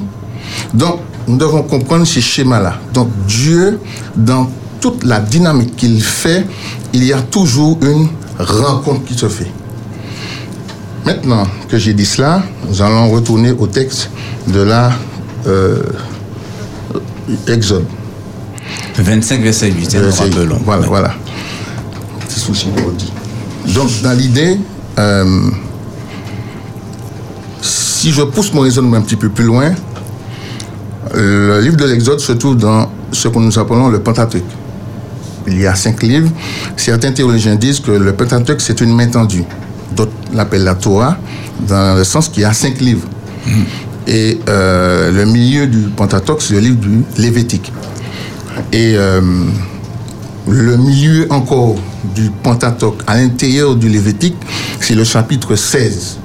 Donc, 0.72 1.00
nous 1.26 1.36
devons 1.36 1.62
comprendre 1.62 2.06
ces 2.06 2.22
schémas-là. 2.22 2.78
Donc, 2.94 3.10
Dieu, 3.26 3.78
dans 4.16 4.48
toute 4.80 5.04
la 5.04 5.20
dynamique 5.20 5.76
qu'il 5.76 6.02
fait, 6.02 6.46
il 6.94 7.04
y 7.04 7.12
a 7.12 7.20
toujours 7.20 7.78
une 7.82 8.08
rencontre 8.38 9.04
qui 9.04 9.12
se 9.12 9.28
fait. 9.28 9.50
Maintenant 11.04 11.46
que 11.68 11.76
j'ai 11.76 11.92
dit 11.92 12.06
cela, 12.06 12.42
nous 12.66 12.80
allons 12.80 13.10
retourner 13.10 13.50
au 13.52 13.66
texte 13.66 14.08
de 14.46 14.60
la 14.60 14.90
euh, 15.46 15.82
Exode. 17.46 17.84
25, 18.96 19.42
verset 19.42 19.70
8, 19.70 19.90
c'est 19.90 19.98
Euh, 19.98 20.08
un 20.08 20.12
c'est- 20.12 20.30
peu 20.30 20.44
long. 20.44 20.60
Voilà, 20.64 20.80
Ouais. 20.80 20.88
voilà. 20.88 21.14
Petit 22.26 22.40
souci. 22.40 22.68
Donc, 23.74 23.90
dans 24.02 24.12
l'idée, 24.12 24.58
euh, 24.98 25.50
si 27.98 28.12
je 28.12 28.22
pousse 28.22 28.52
mon 28.54 28.60
raisonnement 28.60 28.96
un 28.96 29.00
petit 29.00 29.16
peu 29.16 29.28
plus 29.28 29.44
loin, 29.44 29.72
le 31.14 31.60
livre 31.60 31.76
de 31.76 31.84
l'Exode 31.84 32.20
se 32.20 32.32
trouve 32.32 32.56
dans 32.56 32.88
ce 33.10 33.26
que 33.26 33.38
nous 33.38 33.58
appelons 33.58 33.88
le 33.88 33.98
Pentateuque. 34.00 34.44
Il 35.48 35.60
y 35.60 35.66
a 35.66 35.74
cinq 35.74 36.04
livres. 36.04 36.30
Certains 36.76 37.10
théologiens 37.10 37.56
disent 37.56 37.80
que 37.80 37.90
le 37.90 38.12
Pentateuque, 38.12 38.60
c'est 38.60 38.80
une 38.80 38.94
main 38.94 39.08
tendue. 39.08 39.42
D'autres 39.96 40.12
l'appellent 40.32 40.62
la 40.62 40.76
Torah, 40.76 41.16
dans 41.66 41.96
le 41.96 42.04
sens 42.04 42.28
qu'il 42.28 42.42
y 42.42 42.44
a 42.44 42.52
cinq 42.52 42.80
livres. 42.80 43.08
Et 44.06 44.38
euh, 44.48 45.10
le 45.10 45.24
milieu 45.24 45.66
du 45.66 45.88
Pentateuque, 45.88 46.40
c'est 46.40 46.54
le 46.54 46.60
livre 46.60 46.76
du 46.76 47.02
Lévitique. 47.16 47.72
Et 48.72 48.94
euh, 48.96 49.20
le 50.46 50.76
milieu 50.76 51.26
encore 51.30 51.74
du 52.14 52.30
Pentateuque, 52.42 53.02
à 53.08 53.16
l'intérieur 53.16 53.74
du 53.74 53.88
Lévitique, 53.88 54.36
c'est 54.80 54.94
le 54.94 55.02
chapitre 55.02 55.56
16, 55.56 56.18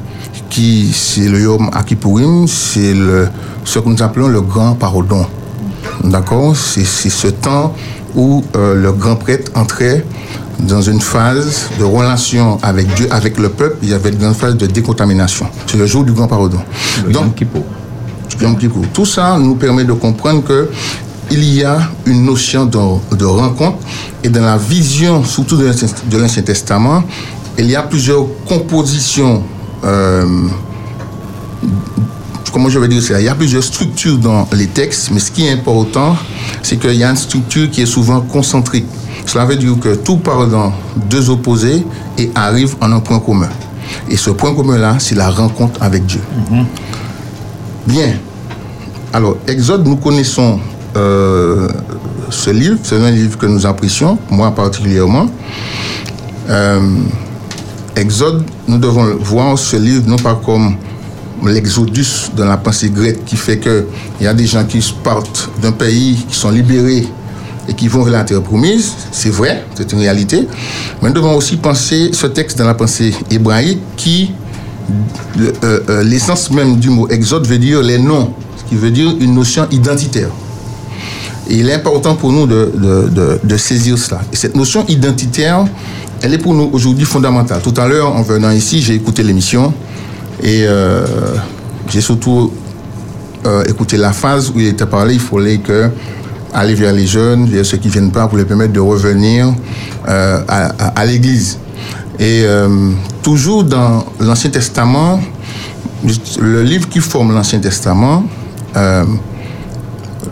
qui 0.53 0.93
c'est 0.93 1.27
le 1.27 1.41
Yom 1.41 1.72
Akipurim, 1.74 2.48
c'est 2.48 2.93
ce 3.65 3.79
que 3.79 3.89
nous 3.89 4.03
appelons 4.03 4.27
le 4.27 4.41
grand 4.41 4.75
pardon. 4.75 5.25
D'accord? 6.03 6.55
C'est 6.55 6.86
ce 6.86 7.27
temps 7.27 7.74
où 8.15 8.43
euh, 8.55 8.75
le 8.75 8.91
grand 8.91 9.15
prêtre 9.15 9.51
entrait 9.55 10.05
dans 10.60 10.81
une 10.81 11.01
phase 11.01 11.69
de 11.79 11.83
relation 11.83 12.60
avec 12.62 12.86
Dieu, 12.93 13.07
avec 13.10 13.39
le 13.39 13.50
peuple, 13.50 13.77
il 13.81 13.89
y 13.89 13.93
avait 13.93 14.12
une 14.12 14.33
phase 14.36 14.55
de 14.55 14.67
décontamination. 14.67 15.48
C'est 15.65 15.77
le 15.77 15.88
jour 15.88 16.03
du 16.03 16.12
grand 16.12 16.27
pardon. 16.27 16.60
Le 17.03 17.12
Donc, 17.12 17.24
Yom 18.39 18.55
Kippour. 18.57 18.86
Tout 18.93 19.07
ça 19.07 19.39
nous 19.39 19.55
permet 19.55 19.86
de 19.86 19.93
comprendre 19.93 20.43
que 20.43 20.69
il 21.31 21.43
y 21.43 21.63
a 21.63 21.79
une 22.05 22.25
notion 22.25 22.65
de, 22.65 23.15
de 23.15 23.25
rencontre 23.25 23.79
et 24.24 24.29
dans 24.29 24.43
la 24.43 24.57
vision, 24.57 25.24
surtout 25.24 25.57
de 25.57 26.17
l'Ancien 26.17 26.43
Testament, 26.43 27.01
il 27.57 27.72
y 27.72 27.75
a 27.75 27.81
plusieurs 27.81 28.27
compositions. 28.48 29.41
Euh, 29.84 30.25
comment 32.52 32.70
je 32.70 32.80
vais 32.80 32.88
dire 32.88 33.02
ça? 33.02 33.20
Il 33.20 33.25
y 33.25 33.30
a 33.30 33.36
plusieurs 33.36 33.63
structures 33.63 34.18
dans 34.18 34.48
les 34.54 34.68
textes, 34.68 35.10
mais 35.12 35.20
ce 35.20 35.32
qui 35.32 35.46
est 35.46 35.52
important, 35.52 36.16
c'est 36.62 36.78
qu'il 36.78 36.96
y 36.96 37.04
a 37.04 37.10
une 37.10 37.16
structure 37.16 37.70
qui 37.70 37.82
est 37.82 37.88
souvent 37.88 38.22
concentrique. 38.22 38.86
Cela 39.25 39.46
veut 39.46 39.56
dire 39.56 39.78
que 39.80 39.96
tout 39.96 40.18
part 40.18 40.48
dans 40.48 40.74
deux 41.10 41.30
opposés 41.30 41.86
et 42.18 42.32
arrive 42.36 42.75
en 42.82 42.92
un 42.92 43.00
point 43.00 43.20
commun. 43.20 43.50
Et 44.10 44.18
ce 44.18 44.30
point 44.30 44.54
commun-là, 44.54 44.98
c'est 45.00 45.16
la 45.16 45.30
rencontre 45.30 45.82
avec 45.82 46.06
Dieu. 46.06 46.22
Bien. 47.88 48.13
Alors, 49.12 49.38
Exode, 49.48 49.88
nous 49.88 49.98
connaissons 49.98 50.60
euh, 50.96 51.68
ce 52.30 52.50
livre. 52.50 52.78
C'est 52.84 52.98
un 52.98 53.12
livre 53.12 53.38
que 53.38 53.46
nous 53.46 53.66
apprécions, 53.66 54.18
moi 54.30 54.52
particulièrement. 54.52 55.28
Euh, 56.50 56.80
Exode, 57.95 58.43
nous 58.67 58.77
devons 58.77 59.15
voir 59.19 59.57
ce 59.57 59.75
livre 59.77 60.03
non 60.07 60.15
pas 60.17 60.39
comme 60.43 60.75
l'exodus 61.45 62.31
dans 62.35 62.45
la 62.45 62.57
pensée 62.57 62.89
grecque 62.89 63.23
qui 63.25 63.35
fait 63.35 63.59
qu'il 63.59 63.85
y 64.21 64.27
a 64.27 64.33
des 64.33 64.47
gens 64.47 64.63
qui 64.63 64.83
partent 65.03 65.50
d'un 65.62 65.71
pays, 65.71 66.25
qui 66.27 66.35
sont 66.35 66.50
libérés 66.50 67.07
et 67.67 67.73
qui 67.73 67.88
vont 67.88 68.01
vers 68.03 68.13
la 68.13 68.23
terre 68.23 68.41
promise. 68.41 68.93
C'est 69.12 69.29
vrai, 69.29 69.63
c'est 69.75 69.91
une 69.93 70.00
réalité. 70.00 70.47
Mais 71.01 71.09
nous 71.09 71.13
devons 71.15 71.35
aussi 71.35 71.57
penser 71.57 72.09
ce 72.13 72.27
texte 72.27 72.57
dans 72.57 72.65
la 72.65 72.73
pensée 72.73 73.13
hébraïque 73.29 73.79
qui, 73.95 74.31
euh, 75.39 75.51
euh, 75.89 76.03
l'essence 76.03 76.50
même 76.50 76.77
du 76.77 76.89
mot 76.89 77.07
exode 77.09 77.45
veut 77.45 77.59
dire 77.59 77.81
les 77.83 78.00
noms, 78.00 78.33
ce 78.57 78.63
qui 78.69 78.75
veut 78.75 78.91
dire 78.91 79.13
une 79.19 79.35
notion 79.35 79.67
identitaire. 79.71 80.29
Et 81.50 81.57
il 81.57 81.69
est 81.69 81.73
important 81.73 82.15
pour 82.15 82.31
nous 82.31 82.47
de- 82.47 82.71
de 83.43 83.57
saisir 83.57 83.97
cela. 83.97 84.21
Et 84.31 84.35
cette 84.35 84.55
notion 84.55 84.85
identitaire, 84.88 85.65
elle 86.24 86.34
est 86.34 86.38
pour 86.38 86.53
nous 86.53 86.70
aujourd'hui 86.72 87.06
fondamentale. 87.06 87.62
Tout 87.62 87.74
à 87.75 87.86
l'heure, 87.86 88.15
en 88.15 88.22
venant 88.22 88.50
ici, 88.50 88.82
j'ai 88.82 88.96
écouté 88.96 89.24
l'émission 89.24 89.74
et 90.42 90.63
euh, 90.65 91.06
j'ai 91.89 92.00
surtout 92.00 92.50
euh, 93.46 93.65
écouté 93.65 93.98
la 93.98 94.13
phase 94.13 94.50
où 94.50 94.60
il 94.60 94.68
était 94.68 94.86
parlé, 94.86 95.15
il 95.15 95.20
fallait 95.20 95.60
aller 96.53 96.75
vers 96.75 96.94
les 96.94 97.06
jeunes, 97.06 97.48
vers 97.48 97.65
ceux 97.65 97.75
qui 97.75 97.89
viennent 97.89 98.12
pas, 98.12 98.27
pour 98.27 98.38
les 98.38 98.46
permettre 98.46 98.72
de 98.72 98.80
revenir 98.80 99.53
euh, 100.08 100.39
à, 100.48 101.06
l'église. 101.06 101.60
Et 102.20 102.46
toujours 103.22 103.65
dans 103.65 104.06
l'Ancien 104.22 104.50
Testament, 104.50 105.20
le 106.39 106.63
livre 106.63 106.88
qui 106.88 107.00
forme 107.00 107.34
l'Ancien 107.34 107.60
Testament, 107.60 108.24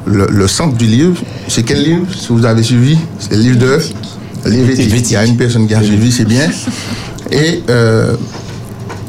le 0.05 0.48
centre 0.48 0.77
du 0.77 0.86
livre, 0.86 1.19
c'est 1.50 1.63
quel 1.63 1.83
livre, 1.83 2.05
si 2.17 2.27
vous 2.29 2.45
avez 2.45 2.63
suivi? 2.63 2.98
C'est 3.19 3.36
le 3.36 3.41
livre 3.41 3.57
de 3.57 3.79
Lévitique. 4.45 5.05
Il 5.10 5.13
y 5.13 5.15
a 5.15 5.25
une 5.25 5.38
personne 5.38 5.67
qui 5.67 5.74
a 5.75 5.81
suivi, 5.83 6.12
c'est 6.12 6.25
bien. 6.25 6.50
Et 7.31 7.63
euh, 7.69 8.15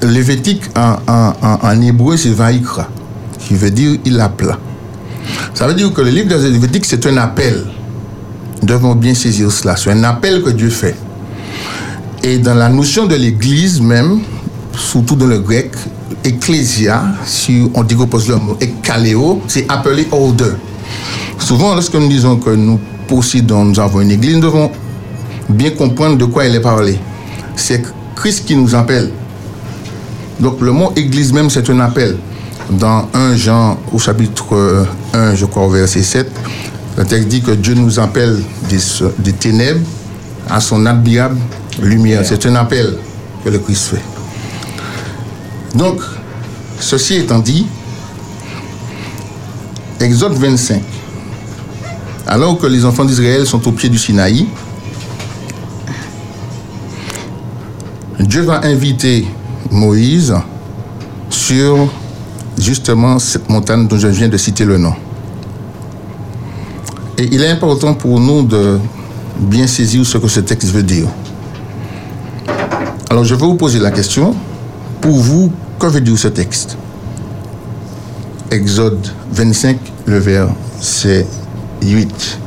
Lévitique 0.02 0.62
en, 0.76 0.96
en- 1.06 1.32
en- 1.42 1.58
en 1.62 1.80
hébreu, 1.80 2.16
c'est 2.16 2.30
Vaïkra, 2.30 2.88
qui 3.38 3.54
veut 3.54 3.70
dire 3.70 3.98
il 4.04 4.20
appela. 4.20 4.58
Ça 5.54 5.66
veut 5.66 5.74
dire 5.74 5.92
que 5.92 6.00
le 6.02 6.10
livre 6.10 6.28
de 6.28 6.48
Lévitique, 6.48 6.84
c'est 6.84 7.04
un 7.06 7.16
appel. 7.18 7.64
Nous 8.60 8.66
devons 8.68 8.94
bien 8.94 9.14
saisir 9.14 9.50
cela. 9.50 9.76
C'est 9.76 9.90
un 9.90 10.04
appel 10.04 10.42
que 10.42 10.50
Dieu 10.50 10.70
fait. 10.70 10.96
Et 12.24 12.38
dans 12.38 12.54
la 12.54 12.68
notion 12.68 13.06
de 13.06 13.14
l'Église 13.16 13.80
même, 13.80 14.20
surtout 14.76 15.16
dans 15.16 15.26
le 15.26 15.38
grec, 15.40 15.72
ecclésia, 16.24 17.02
si 17.24 17.68
on 17.74 17.82
décompose 17.82 18.28
le 18.28 18.36
mot 18.36 18.56
ekkaleo, 18.60 19.40
c'est 19.48 19.66
appeler 19.70 20.06
order. 20.12 20.52
Souvent, 21.38 21.74
lorsque 21.74 21.94
nous 21.94 22.08
disons 22.08 22.36
que 22.36 22.50
nous 22.50 22.78
possédons, 23.08 23.64
nous 23.64 23.80
avons 23.80 24.00
une 24.00 24.12
Église, 24.12 24.34
nous 24.36 24.42
devons 24.42 24.70
bien 25.52 25.70
comprendre 25.70 26.16
de 26.16 26.24
quoi 26.24 26.46
il 26.46 26.54
est 26.54 26.60
parlé. 26.60 26.98
C'est 27.56 27.82
Christ 28.16 28.44
qui 28.46 28.56
nous 28.56 28.74
appelle. 28.74 29.10
Donc 30.40 30.60
le 30.60 30.72
mot 30.72 30.92
Église 30.96 31.32
même, 31.32 31.50
c'est 31.50 31.68
un 31.70 31.80
appel. 31.80 32.16
Dans 32.70 33.08
1 33.12 33.36
Jean, 33.36 33.78
au 33.92 33.98
chapitre 33.98 34.54
euh, 34.56 34.84
1, 35.12 35.34
je 35.34 35.44
crois, 35.44 35.64
au 35.64 35.70
verset 35.70 36.02
7, 36.02 36.30
le 36.96 37.04
texte 37.04 37.28
dit 37.28 37.42
que 37.42 37.50
Dieu 37.52 37.74
nous 37.74 37.98
appelle 37.98 38.42
des, 38.68 38.78
des 39.18 39.32
ténèbres 39.32 39.80
à 40.48 40.60
son 40.60 40.86
admirable 40.86 41.38
lumière. 41.80 42.22
C'est 42.24 42.46
un 42.46 42.54
appel 42.54 42.94
que 43.44 43.50
le 43.50 43.58
Christ 43.58 43.88
fait. 43.88 45.76
Donc, 45.76 46.00
ceci 46.78 47.16
étant 47.16 47.38
dit, 47.38 47.66
Exode 50.00 50.34
25, 50.34 50.82
alors 52.26 52.58
que 52.58 52.66
les 52.66 52.84
enfants 52.84 53.04
d'Israël 53.04 53.46
sont 53.46 53.66
au 53.68 53.72
pied 53.72 53.88
du 53.88 53.98
Sinaï, 53.98 54.46
Dieu 58.32 58.40
va 58.40 58.64
inviter 58.64 59.26
Moïse 59.70 60.34
sur 61.28 61.86
justement 62.56 63.18
cette 63.18 63.50
montagne 63.50 63.86
dont 63.86 63.98
je 63.98 64.08
viens 64.08 64.30
de 64.30 64.38
citer 64.38 64.64
le 64.64 64.78
nom. 64.78 64.94
Et 67.18 67.28
il 67.30 67.42
est 67.42 67.50
important 67.50 67.92
pour 67.92 68.18
nous 68.18 68.42
de 68.42 68.78
bien 69.38 69.66
saisir 69.66 70.06
ce 70.06 70.16
que 70.16 70.28
ce 70.28 70.40
texte 70.40 70.70
veut 70.70 70.82
dire. 70.82 71.08
Alors 73.10 73.22
je 73.24 73.34
vais 73.34 73.44
vous 73.44 73.56
poser 73.56 73.78
la 73.80 73.90
question. 73.90 74.34
Pour 75.02 75.18
vous, 75.18 75.52
que 75.78 75.88
veut 75.88 76.00
dire 76.00 76.18
ce 76.18 76.28
texte? 76.28 76.78
Exode 78.50 79.08
25, 79.30 79.76
le 80.06 80.18
verset 80.18 81.26
8. 81.82 82.38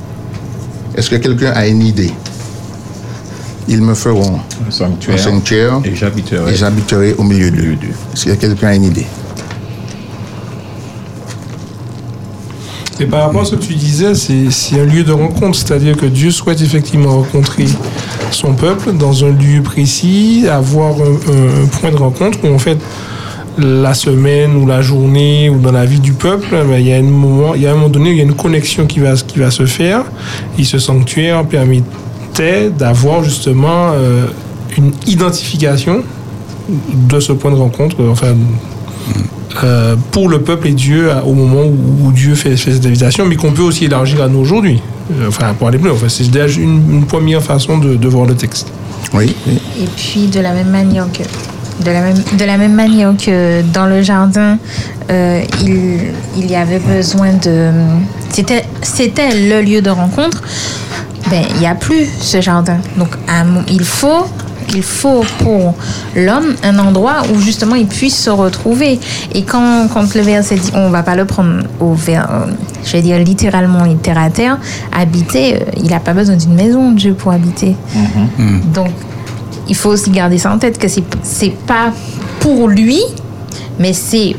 Est-ce 0.95 1.11
que 1.11 1.17
quelqu'un 1.17 1.51
a 1.51 1.67
une 1.67 1.83
idée? 1.83 2.11
Ils 3.67 3.81
me 3.81 3.95
feront 3.95 4.39
Un 4.67 4.71
sanctuaire. 4.71 5.15
un 5.15 5.17
sanctuaire 5.17 5.81
Et 5.83 5.95
j'habiterai. 5.95 6.51
et 6.51 6.55
j'habiterai 6.55 7.15
au 7.17 7.23
milieu 7.23 7.49
d'eux. 7.49 7.77
Est-ce 8.13 8.25
que 8.25 8.31
quelqu'un 8.35 8.67
a 8.67 8.75
une 8.75 8.83
idée 8.83 9.07
Et 12.99 13.05
par 13.05 13.25
rapport 13.25 13.41
à 13.41 13.45
ce 13.45 13.55
que 13.55 13.63
tu 13.65 13.73
disais, 13.73 14.15
c'est 14.15 14.49
c'est 14.51 14.79
un 14.79 14.85
lieu 14.85 15.03
de 15.03 15.11
rencontre, 15.11 15.57
c'est-à-dire 15.57 15.97
que 15.97 16.05
Dieu 16.05 16.31
souhaite 16.31 16.61
effectivement 16.61 17.17
rencontrer 17.17 17.65
son 18.31 18.53
peuple 18.53 18.93
dans 18.93 19.25
un 19.25 19.31
lieu 19.31 19.61
précis, 19.61 20.45
avoir 20.49 20.93
un, 21.01 21.65
point 21.79 21.91
de 21.91 21.97
rencontre 21.97 22.37
où 22.43 22.53
en 22.53 22.59
fait 22.59 22.77
la 23.57 23.93
semaine 23.93 24.55
ou 24.55 24.65
la 24.65 24.81
journée 24.81 25.49
ou 25.49 25.59
dans 25.59 25.71
la 25.71 25.85
vie 25.85 25.99
du 25.99 26.13
peuple, 26.13 26.47
ben, 26.51 26.77
il 26.77 26.87
y 26.87 26.93
a 26.93 26.97
un 26.97 27.01
moment, 27.01 27.55
il 27.55 27.61
y 27.63 27.67
a 27.67 27.71
un 27.71 27.75
moment 27.75 27.89
donné 27.89 28.09
où 28.09 28.13
il 28.13 28.17
y 28.17 28.21
a 28.21 28.23
une 28.23 28.33
connexion 28.33 28.85
qui 28.85 28.99
va, 28.99 29.13
qui 29.15 29.39
va 29.39 29.51
se 29.51 29.65
faire. 29.65 30.03
Et 30.57 30.63
ce 30.63 30.77
sanctuaire 30.79 31.45
permettait 32.35 32.69
d'avoir 32.69 33.23
justement 33.23 33.91
euh, 33.93 34.25
une 34.77 34.91
identification 35.07 36.03
de 36.69 37.19
ce 37.19 37.31
point 37.31 37.51
de 37.51 37.55
rencontre, 37.55 37.97
enfin 38.11 38.33
euh, 39.63 39.95
pour 40.11 40.27
le 40.29 40.41
peuple 40.41 40.67
et 40.67 40.71
Dieu 40.73 41.11
à- 41.11 41.23
au 41.23 41.33
moment 41.33 41.61
où, 41.63 42.07
où 42.07 42.11
Dieu 42.11 42.35
fait, 42.35 42.57
fait 42.57 42.73
cette 42.73 42.85
invitation, 42.85 43.25
mais 43.25 43.35
qu'on 43.35 43.51
peut 43.51 43.61
aussi 43.61 43.85
élargir 43.85 44.21
à 44.23 44.27
nous 44.27 44.39
aujourd'hui. 44.39 44.81
Euh, 45.19 45.27
Enfin, 45.27 45.53
pour 45.53 45.67
aller 45.67 45.77
plus 45.77 45.87
loin. 45.87 45.95
Enfin, 45.97 46.09
c'est 46.09 46.29
déjà 46.29 46.47
une, 46.59 46.81
une 46.91 47.05
première 47.05 47.41
façon 47.43 47.77
de, 47.77 47.95
de 47.95 48.07
voir 48.07 48.25
le 48.25 48.33
texte. 48.35 48.67
Oui, 49.13 49.33
oui. 49.47 49.59
Et 49.79 49.85
puis 49.95 50.27
de 50.27 50.39
la 50.39 50.51
même 50.51 50.69
manière 50.71 51.05
que 51.11 51.21
de 51.83 51.91
la 51.91 52.01
même, 52.01 52.17
de 52.39 52.45
la 52.45 52.57
même 52.57 52.73
manière 52.73 53.13
que 53.17 53.61
dans 53.73 53.85
le 53.85 54.01
jardin, 54.01 54.57
euh, 55.11 55.41
il, 55.61 55.99
il 56.37 56.49
y 56.49 56.55
avait 56.55 56.79
besoin 56.79 57.33
de 57.33 57.69
c'était 58.31 58.63
c'était 58.81 59.29
le 59.47 59.61
lieu 59.61 59.81
de 59.81 59.89
rencontre. 59.91 60.41
Ben 61.29 61.43
il 61.55 61.59
n'y 61.59 61.67
a 61.67 61.75
plus 61.75 62.07
ce 62.19 62.41
jardin. 62.41 62.77
Donc 62.97 63.09
il 63.67 63.83
faut 63.83 64.25
il 64.73 64.83
faut 64.83 65.23
pour 65.39 65.73
l'homme 66.15 66.55
un 66.63 66.79
endroit 66.79 67.23
où 67.33 67.39
justement 67.39 67.75
il 67.75 67.87
puisse 67.87 68.17
se 68.17 68.29
retrouver. 68.29 68.99
Et 69.33 69.43
quand, 69.43 69.87
quand 69.93 70.13
le 70.15 70.21
verset 70.21 70.55
dit, 70.55 70.71
on 70.73 70.89
va 70.89 71.03
pas 71.03 71.15
le 71.15 71.25
prendre 71.25 71.63
au 71.79 71.93
vers, 71.93 72.29
euh, 72.31 72.51
je 72.83 72.91
vais 72.93 73.01
dire 73.01 73.19
littéralement 73.19 73.83
terre 74.01 74.17
à 74.17 74.29
terre, 74.29 74.57
habiter, 74.91 75.55
euh, 75.55 75.59
il 75.77 75.89
n'a 75.89 75.99
pas 75.99 76.13
besoin 76.13 76.35
d'une 76.35 76.55
maison, 76.55 76.91
Dieu, 76.91 77.13
pour 77.13 77.31
habiter. 77.31 77.75
Donc, 78.73 78.89
il 79.67 79.75
faut 79.75 79.89
aussi 79.89 80.09
garder 80.09 80.37
ça 80.37 80.51
en 80.51 80.57
tête 80.57 80.77
que 80.77 80.87
c'est 80.87 81.03
c'est 81.23 81.55
pas 81.65 81.91
pour 82.39 82.67
lui, 82.67 83.01
mais 83.79 83.93
c'est 83.93 84.35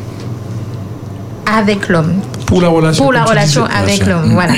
avec 1.47 1.89
l'homme. 1.89 2.15
Pour 2.47 2.61
la 2.61 2.69
relation. 2.69 3.03
Pour 3.05 3.13
la 3.13 3.25
relation 3.25 3.65
avec 3.65 4.07
l'homme, 4.07 4.33
voilà. 4.33 4.53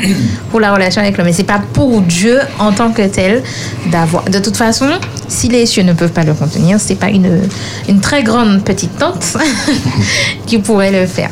Pour 0.50 0.61
la 0.61 0.73
relation 0.73 1.00
avec 1.00 1.16
l'homme. 1.16 1.26
Mais 1.26 1.33
c'est 1.33 1.45
pas 1.45 1.61
pour 1.73 2.02
Dieu 2.02 2.38
en 2.59 2.73
tant 2.73 2.90
que 2.90 3.02
tel 3.07 3.42
d'avoir. 3.90 4.25
De 4.25 4.38
toute 4.38 4.57
façon, 4.57 4.88
si 5.26 5.49
les 5.49 5.64
cieux 5.66 5.83
ne 5.85 5.92
peuvent 5.95 6.12
pas 6.12 6.25
le 6.25 6.35
contenir, 6.35 6.78
c'est 6.80 6.97
pas 6.97 7.09
une, 7.09 7.40
une 7.88 8.00
très 8.00 8.23
grande 8.23 8.62
petite 8.62 8.99
tente 8.99 9.37
qui 10.47 10.59
pourrait 10.59 10.92
le 10.92 11.07
faire. 11.07 11.30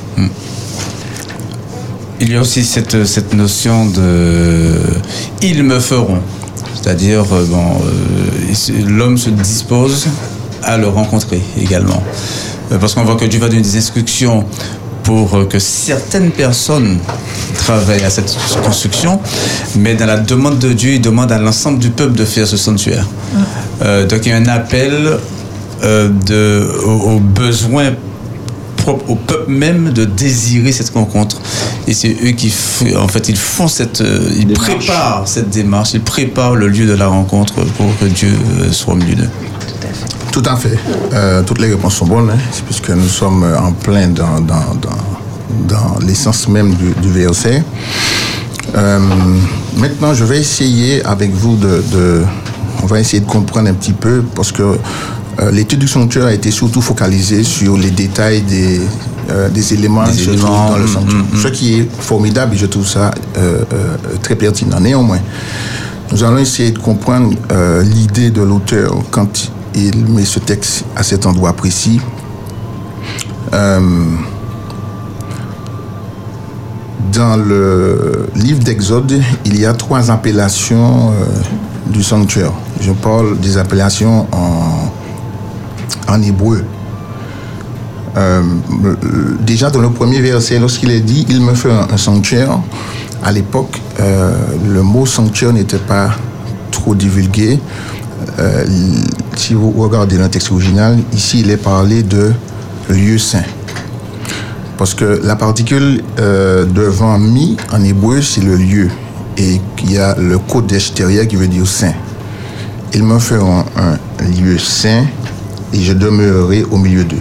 Il 2.21 2.33
y 2.33 2.37
a 2.37 2.41
aussi 2.41 2.65
cette, 2.65 3.05
cette 3.05 3.35
notion 3.35 3.87
de 3.87 4.73
ils 5.43 5.63
me 5.63 5.79
feront. 5.79 6.21
C'est-à-dire, 6.75 7.25
euh, 7.33 7.45
bon, 7.47 7.65
euh, 7.85 8.87
l'homme 8.87 9.19
se 9.19 9.29
dispose 9.29 10.07
à 10.63 10.77
le 10.77 10.89
rencontrer 10.89 11.43
également. 11.61 12.03
Euh, 12.73 12.79
Parce 12.79 12.95
qu'on 12.95 13.05
voit 13.05 13.17
que 13.17 13.25
Dieu 13.25 13.41
va 13.41 13.49
donner 13.49 13.61
des 13.61 13.77
instructions 13.77 14.45
pour 15.07 15.47
que 15.49 15.61
certaines 15.61 16.33
personnes 16.33 16.99
travaillent 17.55 18.03
à 18.05 18.11
cette 18.11 18.37
construction, 18.65 19.21
mais 19.77 19.95
dans 19.95 20.05
la 20.07 20.19
demande 20.19 20.59
de 20.59 20.73
Dieu, 20.73 20.95
il 20.95 21.01
demande 21.01 21.31
à 21.31 21.39
l'ensemble 21.39 21.79
du 21.79 21.91
peuple 21.91 22.15
de 22.17 22.25
faire 22.25 22.47
ce 22.47 22.57
sanctuaire. 22.57 23.07
Euh, 23.83 24.05
donc 24.07 24.27
il 24.27 24.31
y 24.31 24.33
a 24.33 24.37
un 24.37 24.47
appel 24.49 25.19
euh, 25.85 26.09
de, 26.27 26.69
aux, 26.85 27.13
aux 27.13 27.21
besoins 27.21 27.93
propres 28.77 29.09
au 29.09 29.15
peuple 29.15 29.51
même 29.51 29.93
de 29.93 30.05
désirer 30.05 30.73
cette 30.73 30.91
rencontre. 30.91 31.41
Et 31.87 31.95
c'est 31.95 32.17
eux 32.25 32.31
qui, 32.33 32.53
en 32.99 33.07
fait, 33.09 33.29
ils 33.29 33.37
font 33.37 33.69
cette, 33.69 34.01
euh, 34.01 34.29
ils 34.37 34.47
Démarche. 34.49 34.67
préparent 34.87 35.29
cette 35.29 35.51
démarche, 35.51 35.91
ils 35.95 36.01
préparent 36.01 36.55
le 36.57 36.69
lieu 36.69 36.87
de 36.87 36.95
la 36.95 37.07
rencontre 37.07 37.55
pour 37.55 37.97
que 38.01 38.07
Dieu 38.07 38.31
euh, 38.61 38.73
soit 38.73 38.95
au 38.95 38.97
milieu 38.97 39.15
d'eux. 39.15 39.31
Tout 40.37 40.43
à 40.51 40.55
fait. 40.57 40.79
Euh, 41.15 41.43
toutes 41.47 41.61
les 41.63 41.69
réponses 41.71 41.95
sont 41.95 42.05
bonnes, 42.07 42.29
hein, 42.29 42.37
puisque 42.67 42.91
nous 42.91 43.09
sommes 43.09 43.43
euh, 43.43 43.59
en 43.59 43.73
plein 43.73 44.09
dans, 44.09 44.39
dans, 44.43 44.75
dans, 44.83 45.67
dans 45.67 45.99
l'essence 46.07 46.47
même 46.47 46.75
du, 46.75 46.91
du 47.01 47.09
verset. 47.11 47.63
Euh, 48.77 48.99
maintenant, 49.79 50.13
je 50.13 50.25
vais 50.25 50.39
essayer 50.39 51.03
avec 51.07 51.33
vous 51.33 51.57
de, 51.57 51.83
de- 51.91 52.23
On 52.83 52.87
va 52.87 53.01
essayer 53.01 53.21
de 53.21 53.27
comprendre 53.27 53.71
un 53.71 53.73
petit 53.73 53.95
peu, 53.95 54.23
parce 54.35 54.53
que 54.53 54.63
euh, 55.41 55.51
l'étude 55.53 55.79
du 55.79 55.89
sanctuaire 55.89 56.27
a 56.27 56.35
été 56.35 56.51
surtout 56.51 56.83
focalisée 56.83 57.43
sur 57.43 57.79
les 57.79 57.91
détails 57.91 58.43
des, 58.43 58.83
euh, 59.31 59.49
des 59.49 59.73
éléments 59.73 60.05
Des 60.05 60.13
qui 60.13 60.25
se 60.25 60.31
éléments, 60.33 60.67
trouvent 60.67 60.73
dans 60.73 60.77
le 60.77 60.85
mm, 60.85 60.89
sanctuaire. 60.89 61.25
Ce 61.45 61.49
qui 61.49 61.79
est 61.79 61.89
formidable, 61.99 62.55
et 62.57 62.59
je 62.59 62.67
trouve 62.67 62.87
ça 62.87 63.11
très 64.23 64.35
pertinent. 64.35 64.81
Néanmoins, 64.81 65.21
nous 66.13 66.23
allons 66.23 66.37
essayer 66.37 66.73
de 66.73 66.79
comprendre 66.79 67.33
l'idée 67.85 68.29
de 68.31 68.43
l'auteur 68.43 68.95
quand 69.11 69.51
il 69.77 70.07
met 70.07 70.25
ce 70.25 70.39
texte 70.39 70.85
à 70.97 71.03
cet 71.03 71.27
endroit 71.27 71.53
précis. 71.53 72.01
Euh, 73.53 73.81
dans 77.13 77.37
le 77.37 78.29
livre 78.35 78.61
d'Exode, 78.61 79.21
il 79.45 79.61
y 79.61 79.67
a 79.67 79.75
trois 79.75 80.11
appellations 80.11 81.11
euh, 81.11 81.93
du 81.93 82.03
sanctuaire. 82.03 82.53
Je 82.81 82.93
parle 82.93 83.39
des 83.39 83.59
appellations 83.59 84.27
en, 84.33 86.13
en 86.13 86.23
hébreu. 86.23 86.65
Euh, 88.17 88.43
déjà 89.41 89.71
dans 89.71 89.81
le 89.81 89.91
premier 89.91 90.21
verset, 90.21 90.59
lorsqu'il 90.59 90.91
est 90.91 91.01
dit 91.01 91.27
il 91.29 91.43
me 91.43 91.55
fait 91.55 91.71
un, 91.71 91.97
sanctuaire, 91.99 92.59
à 93.23 93.31
l'époque, 93.31 93.81
le 93.99 94.83
mot 94.83 95.05
sanctuaire 95.05 95.53
n'était 95.53 95.79
pas 95.79 96.11
trop 96.71 96.95
divulgué. 96.95 97.61
Euh, 98.39 98.65
si 99.37 99.55
vous 99.55 99.71
regardez 99.73 100.19
le 100.19 100.29
texte 100.29 100.51
original, 100.53 100.99
ici 101.13 101.41
il 101.41 101.51
est 101.51 101.57
parlé 101.57 102.03
de 102.03 102.33
lieu 102.89 103.19
saint. 103.19 103.45
Parce 104.79 104.95
que 104.95 105.21
la 105.25 105.37
particule 105.37 106.03
euh, 106.19 106.65
devant 106.67 107.19
mi 107.19 107.57
en 107.73 107.83
hébreu, 107.83 108.21
c'est 108.21 108.43
le 108.43 108.57
lieu. 108.57 108.91
Et 109.39 109.61
il 109.85 109.93
y 109.93 109.99
a 109.99 110.15
le 110.19 110.39
code 110.39 110.73
extérieur 110.73 111.27
qui 111.27 111.37
veut 111.37 111.49
dire 111.49 111.67
saint. 111.67 111.95
Ils 112.95 113.03
me 113.03 113.19
feront 113.19 113.65
un 113.77 113.99
lieu 114.41 114.59
saint 114.59 115.05
et 115.73 115.81
je 115.81 115.93
demeurerai 115.93 116.65
au 116.71 116.77
milieu 116.77 117.05
d'eux. 117.05 117.17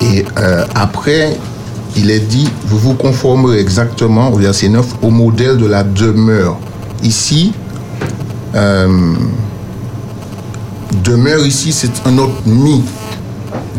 Et 0.00 0.24
euh, 0.38 0.64
après, 0.74 1.36
il 1.96 2.10
est 2.10 2.20
dit, 2.20 2.48
vous 2.66 2.78
vous 2.78 2.94
conformerez 2.94 3.58
exactement, 3.58 4.32
au 4.32 4.36
verset 4.36 4.68
9, 4.68 4.86
au 5.02 5.10
modèle 5.10 5.56
de 5.56 5.66
la 5.66 5.82
demeure. 5.82 6.58
Ici, 7.02 7.52
euh, 8.54 9.14
demeure 11.04 11.46
ici, 11.46 11.72
c'est 11.72 12.06
un 12.06 12.18
autre 12.18 12.42
mi. 12.46 12.82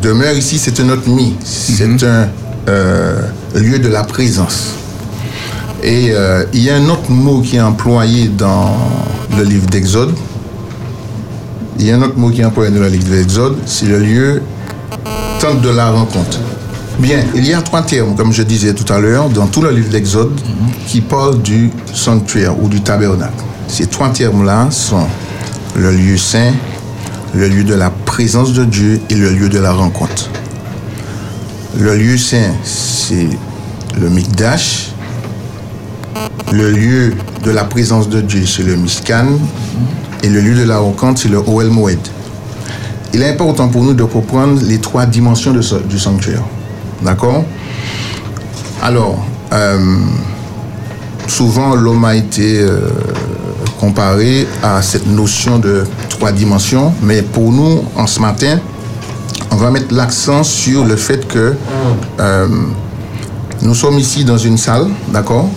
Demeure 0.01 0.33
ici, 0.33 0.57
c'est 0.57 0.79
un 0.79 0.89
autre 0.89 1.09
mi. 1.09 1.35
C'est 1.43 1.83
un 2.03 2.29
euh, 2.69 3.21
lieu 3.55 3.79
de 3.79 3.87
la 3.87 4.03
présence. 4.03 4.75
Et 5.83 6.11
euh, 6.11 6.45
il 6.53 6.63
y 6.63 6.69
a 6.69 6.75
un 6.75 6.89
autre 6.89 7.09
mot 7.09 7.41
qui 7.41 7.55
est 7.55 7.61
employé 7.61 8.27
dans 8.27 8.75
le 9.35 9.43
livre 9.43 9.65
d'Exode. 9.67 10.13
Il 11.79 11.87
y 11.87 11.91
a 11.91 11.95
un 11.95 12.01
autre 12.03 12.17
mot 12.17 12.29
qui 12.29 12.41
est 12.41 12.45
employé 12.45 12.69
dans 12.69 12.81
le 12.81 12.89
livre 12.89 13.09
d'Exode, 13.09 13.57
c'est 13.65 13.87
le 13.87 13.97
lieu 13.97 14.41
tente 15.39 15.61
de 15.61 15.69
la 15.69 15.89
rencontre. 15.89 16.37
Bien, 16.99 17.23
il 17.33 17.47
y 17.47 17.53
a 17.53 17.61
trois 17.61 17.81
termes, 17.81 18.15
comme 18.15 18.31
je 18.31 18.43
disais 18.43 18.75
tout 18.75 18.93
à 18.93 18.99
l'heure, 18.99 19.29
dans 19.29 19.47
tout 19.47 19.63
le 19.63 19.71
livre 19.71 19.89
d'Exode, 19.89 20.39
qui 20.85 21.01
parlent 21.01 21.41
du 21.41 21.71
sanctuaire 21.91 22.61
ou 22.61 22.67
du 22.67 22.81
tabernacle. 22.81 23.43
Ces 23.71 23.87
trois 23.87 24.09
termes-là 24.09 24.69
sont 24.69 25.07
le 25.77 25.93
lieu 25.93 26.17
saint, 26.17 26.51
le 27.33 27.47
lieu 27.47 27.63
de 27.63 27.73
la 27.73 27.89
présence 27.89 28.51
de 28.51 28.65
Dieu 28.65 28.99
et 29.09 29.15
le 29.15 29.29
lieu 29.29 29.47
de 29.47 29.59
la 29.59 29.71
rencontre. 29.71 30.29
Le 31.79 31.95
lieu 31.95 32.17
saint, 32.17 32.51
c'est 32.65 33.29
le 33.97 34.09
Mikdash. 34.09 34.91
Le 36.51 36.69
lieu 36.69 37.13
de 37.45 37.51
la 37.51 37.63
présence 37.63 38.09
de 38.09 38.19
Dieu, 38.19 38.45
c'est 38.45 38.63
le 38.63 38.75
Mishkan. 38.75 39.27
Et 40.21 40.27
le 40.27 40.41
lieu 40.41 40.53
de 40.53 40.63
la 40.65 40.79
rencontre, 40.79 41.21
c'est 41.21 41.29
le 41.29 41.37
Oel 41.37 41.69
Moed. 41.69 41.97
Il 43.13 43.21
est 43.21 43.29
important 43.29 43.69
pour 43.69 43.83
nous 43.83 43.93
de 43.93 44.03
comprendre 44.03 44.61
les 44.61 44.79
trois 44.79 45.05
dimensions 45.05 45.53
du 45.53 45.97
sanctuaire. 45.97 46.43
D'accord? 47.01 47.45
Alors, 48.83 49.25
euh, 49.53 49.95
souvent 51.27 51.73
l'homme 51.73 52.03
a 52.03 52.15
été 52.15 52.59
euh, 52.59 52.89
comparé 53.81 54.47
à 54.61 54.81
cette 54.83 55.07
notion 55.07 55.57
de 55.57 55.83
trois 56.07 56.31
dimensions, 56.31 56.93
mais 57.01 57.23
pour 57.23 57.51
nous, 57.51 57.83
en 57.95 58.05
ce 58.05 58.19
matin, 58.19 58.59
on 59.49 59.55
va 59.55 59.71
mettre 59.71 59.91
l'accent 59.93 60.43
sur 60.43 60.85
le 60.85 60.95
fait 60.95 61.27
que 61.27 61.55
euh, 62.19 62.47
nous 63.63 63.73
sommes 63.73 63.97
ici 63.97 64.23
dans 64.23 64.37
une 64.37 64.57
salle, 64.57 64.87
d'accord? 65.11 65.49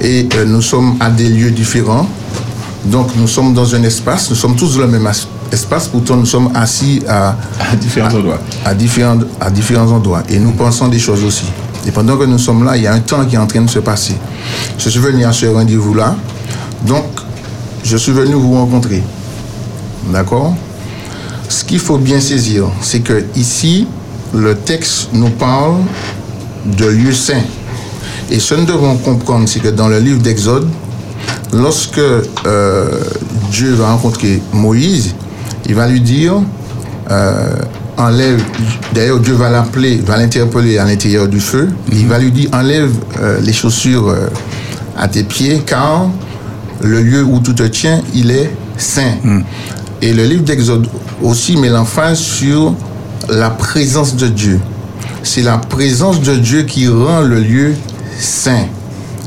Et 0.00 0.28
euh, 0.36 0.44
nous 0.46 0.62
sommes 0.62 0.94
à 1.00 1.10
des 1.10 1.28
lieux 1.28 1.50
différents. 1.50 2.06
Donc 2.84 3.08
nous 3.16 3.26
sommes 3.26 3.52
dans 3.52 3.74
un 3.74 3.82
espace, 3.82 4.30
nous 4.30 4.36
sommes 4.36 4.54
tous 4.54 4.74
dans 4.76 4.82
le 4.82 4.86
même 4.86 5.10
espace, 5.52 5.88
pourtant 5.88 6.16
nous 6.16 6.24
sommes 6.24 6.50
assis 6.54 7.02
à, 7.06 7.36
À 7.72 7.76
différents 7.76 8.14
endroits. 8.14 8.38
à, 8.64 8.74
différents, 8.74 9.18
à 9.40 9.50
différents 9.50 9.90
endroits. 9.90 10.22
Et 10.30 10.38
nous 10.38 10.52
pensons 10.52 10.86
des 10.88 11.00
choses 11.00 11.24
aussi. 11.24 11.44
Et 11.86 11.90
pendant 11.90 12.16
que 12.16 12.24
nous 12.24 12.38
sommes 12.38 12.64
là, 12.64 12.76
il 12.76 12.84
y 12.84 12.86
a 12.86 12.92
un 12.94 13.00
temps 13.00 13.24
qui 13.26 13.34
est 13.34 13.38
en 13.38 13.46
train 13.46 13.62
de 13.62 13.70
se 13.70 13.80
passer. 13.80 14.14
Je 14.78 14.88
suis 14.88 15.00
venu 15.00 15.24
à 15.24 15.32
ce 15.32 15.46
rendez-vous-là. 15.46 16.14
Donc, 16.86 17.04
je 17.84 17.96
suis 17.96 18.12
venu 18.12 18.34
vous 18.34 18.54
rencontrer. 18.54 19.02
D'accord? 20.12 20.54
Ce 21.48 21.64
qu'il 21.64 21.78
faut 21.78 21.98
bien 21.98 22.20
saisir, 22.20 22.66
c'est 22.80 23.00
que 23.00 23.24
ici, 23.36 23.86
le 24.34 24.54
texte 24.54 25.08
nous 25.12 25.30
parle 25.30 25.76
de 26.64 26.86
lieu 26.86 27.12
saint. 27.12 27.42
Et 28.30 28.38
ce 28.38 28.54
que 28.54 28.60
nous 28.60 28.66
devons 28.66 28.96
comprendre, 28.96 29.48
c'est 29.48 29.60
que 29.60 29.68
dans 29.68 29.88
le 29.88 29.98
livre 29.98 30.20
d'Exode, 30.20 30.68
lorsque 31.52 31.98
euh, 31.98 33.00
Dieu 33.50 33.72
va 33.72 33.90
rencontrer 33.90 34.40
Moïse, 34.52 35.14
il 35.66 35.74
va 35.74 35.88
lui 35.88 36.00
dire, 36.00 36.34
euh, 37.10 37.56
enlève, 37.96 38.40
d'ailleurs 38.94 39.18
Dieu 39.18 39.34
va 39.34 39.50
l'appeler, 39.50 39.96
va 39.96 40.16
l'interpeller 40.16 40.78
à 40.78 40.84
l'intérieur 40.84 41.26
du 41.26 41.40
feu, 41.40 41.68
il 41.90 42.06
va 42.06 42.18
lui 42.18 42.30
dire, 42.30 42.50
enlève 42.52 42.92
euh, 43.20 43.40
les 43.40 43.52
chaussures 43.52 44.14
à 44.96 45.08
tes 45.08 45.24
pieds, 45.24 45.62
car 45.66 46.08
le 46.82 47.02
lieu 47.02 47.22
où 47.22 47.40
tu 47.40 47.54
te 47.54 47.62
tiens, 47.64 48.00
il 48.14 48.30
est 48.30 48.50
saint. 48.76 49.14
Et 50.02 50.12
le 50.12 50.24
livre 50.24 50.42
d'Exode 50.42 50.88
aussi 51.22 51.56
met 51.56 51.68
l'emphase 51.68 52.18
sur 52.18 52.74
la 53.28 53.50
présence 53.50 54.16
de 54.16 54.28
Dieu. 54.28 54.60
C'est 55.22 55.42
la 55.42 55.58
présence 55.58 56.20
de 56.20 56.34
Dieu 56.36 56.62
qui 56.62 56.88
rend 56.88 57.20
le 57.20 57.40
lieu 57.40 57.74
saint. 58.18 58.66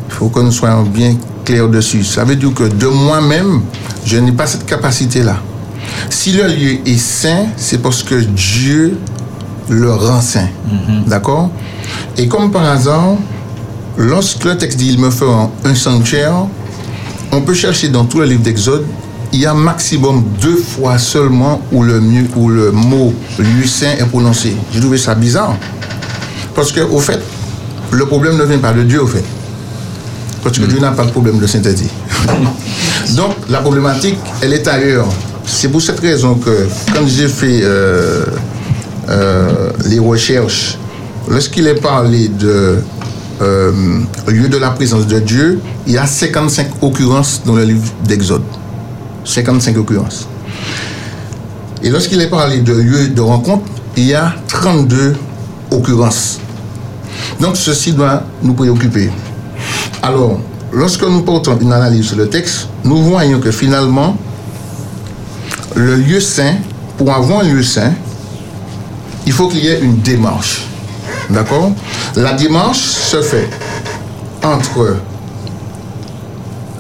Il 0.08 0.13
faut 0.13 0.30
que 0.30 0.39
nous 0.39 0.52
soyons 0.52 0.84
bien 0.84 1.16
clairs 1.46 1.70
dessus. 1.70 2.04
Ça 2.04 2.24
veut 2.24 2.36
dire 2.36 2.54
que 2.54 2.63
de 2.63 2.88
moi-même, 2.88 3.62
je 4.06 4.18
n'ai 4.18 4.32
pas 4.32 4.48
cette 4.48 4.66
capacité-là. 4.66 5.38
Si 6.10 6.32
le 6.32 6.48
lieu 6.48 6.78
est 6.86 6.98
saint, 6.98 7.46
c'est 7.58 7.82
parce 7.82 8.02
que 8.02 8.16
Dieu 8.16 8.98
le 9.70 9.94
rend 9.94 10.22
saint. 10.22 10.50
D'accord? 11.06 11.52
Et 12.18 12.28
comme 12.28 12.52
par 12.52 12.63
hasard, 12.63 13.16
lorsque 13.98 14.44
le 14.44 14.58
texte 14.58 14.80
dit 14.80 14.89
il 14.89 15.00
me 15.00 15.12
fera 15.12 15.50
un 15.63 15.76
sanctuaire, 15.76 16.48
on 17.34 17.41
peut 17.41 17.54
chercher 17.54 17.89
dans 17.89 18.06
tout 18.06 18.19
le 18.19 18.26
livre 18.26 18.43
d'Exode, 18.43 18.86
il 19.32 19.39
y 19.39 19.46
a 19.48 19.54
maximum 19.54 20.24
deux 20.39 20.56
fois 20.56 21.00
seulement 21.00 21.62
où 21.72 21.82
le, 21.82 22.00
mieux, 22.00 22.28
où 22.36 22.50
le 22.50 22.72
mot 22.72 23.13
saint 23.65 23.93
est 23.98 24.06
prononcé. 24.06 24.56
J'ai 24.72 24.80
trouvé 24.80 24.98
ça 24.98 25.15
bizarre. 25.15 25.58
Parce 26.54 26.72
que, 26.72 26.82
au 26.82 27.00
fait, 27.00 27.19
le 27.91 28.06
problème 28.06 28.38
ne 28.38 28.43
vient 28.43 28.60
pas 28.60 28.74
de 28.74 28.84
Dieu, 28.84 29.02
au 29.02 29.08
fait. 29.08 29.24
Parce 30.43 30.60
que 30.60 30.65
Dieu 30.65 30.80
n'a 30.80 30.91
pas 30.91 31.06
de 31.06 31.10
problème 31.12 31.39
de 31.39 31.48
synthèse. 31.48 31.84
Donc, 33.15 33.32
la 33.50 33.60
problématique, 33.62 34.17
elle 34.41 34.54
est 34.54 34.67
ailleurs. 34.67 35.08
C'est 35.46 35.69
pour 35.69 35.82
cette 35.82 36.00
raison 36.00 36.36
que, 36.36 36.67
quand 36.93 37.08
j'ai 37.08 37.28
fait 37.28 37.62
euh, 37.63 38.26
euh, 39.10 39.72
les 39.86 40.00
recherches, 40.00 40.78
lorsqu'il 41.28 41.67
est 41.67 41.82
parlé 41.82 42.28
de 42.28 42.78
euh, 43.41 43.72
lieu 44.28 44.48
de 44.48 44.58
la 44.58 44.72
présence 44.72 45.08
de 45.08 45.19
Dieu, 45.19 45.62
il 45.88 45.93
y 45.93 45.98
a 45.98 46.06
55 46.06 46.82
occurrences 46.82 47.41
dans 47.46 47.56
le 47.56 47.63
livre 47.63 47.84
d'Exode. 48.06 48.43
55 49.26 49.78
occurrences. 49.78 50.28
Et 51.82 51.89
lorsqu'il 51.89 52.22
est 52.22 52.30
parlé 52.30 52.62
de 52.62 52.74
lieu 52.74 53.08
de 53.10 53.22
rencontre, 53.22 53.65
il 53.98 54.06
y 54.06 54.13
a 54.13 54.34
32 54.48 55.15
occurrence. 55.72 56.39
Donc 57.39 57.58
ceci 57.58 57.93
doit 57.93 58.24
nous 58.41 58.54
préoccuper. 58.54 59.10
Alors, 60.02 60.39
lorsque 60.72 61.04
nous 61.04 61.22
portons 61.22 61.58
une 61.60 61.74
analyse 61.74 62.08
sur 62.08 62.17
le 62.17 62.30
texte, 62.30 62.67
nous 62.84 62.98
voyons 62.98 63.39
que 63.39 63.52
finalement, 63.52 64.17
le 65.76 65.96
lieu 65.96 66.19
saint, 66.19 66.56
pour 66.98 67.13
avoir 67.13 67.41
un 67.41 67.43
lieu 67.43 67.63
saint, 67.63 67.93
il 69.26 69.32
faut 69.32 69.48
qu'il 69.48 69.63
y 69.63 69.67
ait 69.67 69.80
une 69.80 69.98
démarche. 69.98 70.67
D'accord 71.30 71.72
La 72.16 72.34
démarche 72.34 72.80
se 72.80 73.22
fait 73.22 73.50
entre 74.44 74.98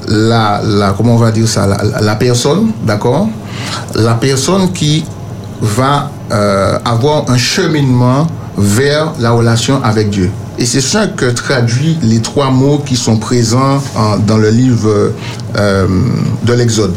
la, 0.07 0.61
la 0.63 0.91
comment 0.91 1.13
on 1.15 1.17
va 1.17 1.31
dire 1.31 1.47
ça, 1.47 1.65
la, 2.01 2.15
personne, 2.15 2.71
d'accord 2.83 3.27
La 3.95 4.13
personne 4.15 4.71
qui 4.73 5.05
va 5.61 6.11
euh, 6.31 6.77
avoir 6.83 7.29
un 7.29 7.37
cheminement 7.37 8.27
vers 8.57 9.13
la 9.19 9.31
relation 9.31 9.81
avec 9.83 10.09
Dieu. 10.09 10.29
Et 10.59 10.65
c'est 10.65 10.81
ça 10.81 11.07
que 11.07 11.25
traduit 11.25 11.97
les 12.03 12.19
trois 12.19 12.51
mots 12.51 12.79
qui 12.85 12.95
sont 12.95 13.17
présents 13.17 13.81
en- 13.95 14.17
dans 14.17 14.37
le 14.37 14.49
livre 14.49 15.13
euh, 15.55 15.87
de 16.43 16.53
l'Exode. 16.53 16.93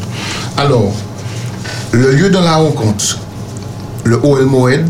Alors, 0.59 0.93
le 1.93 2.11
lieu 2.11 2.29
de 2.29 2.39
la 2.39 2.57
rencontre, 2.57 3.19
le 4.05 4.21
Oel 4.23 4.45
Moed, 4.47 4.87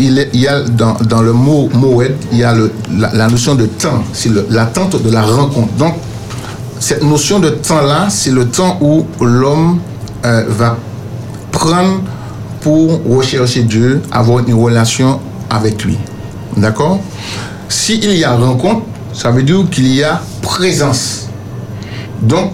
il, 0.00 0.40
y 0.40 0.48
a 0.48 0.60
dans, 0.62 1.22
le 1.22 1.32
mot 1.32 1.68
Moed, 1.74 2.16
il 2.32 2.38
y 2.38 2.44
a 2.44 2.54
la, 2.90 3.28
notion 3.28 3.54
de 3.54 3.66
temps, 3.66 4.02
c'est 4.12 4.30
l'attente 4.50 5.02
de 5.02 5.10
la 5.10 5.22
rencontre. 5.22 5.72
Donc, 5.74 5.94
cette 6.78 7.02
notion 7.04 7.38
de 7.38 7.50
temps-là, 7.50 8.06
c'est 8.08 8.30
le 8.30 8.46
temps 8.46 8.78
où 8.80 9.04
l'homme 9.20 9.80
euh, 10.24 10.44
va 10.48 10.76
prendre 11.52 12.00
pour 12.62 13.00
rechercher 13.06 13.62
Dieu, 13.62 14.02
avoir 14.10 14.38
une 14.46 14.54
relation 14.54 15.20
avec 15.50 15.84
lui. 15.84 15.98
D'accord? 16.56 17.00
S'il 17.68 18.04
y 18.12 18.24
a 18.24 18.34
rencontre, 18.34 18.82
ça 19.12 19.30
veut 19.30 19.42
dire 19.42 19.64
qu'il 19.70 19.94
y 19.94 20.02
a 20.02 20.20
présence. 20.42 21.28
Donc, 22.22 22.52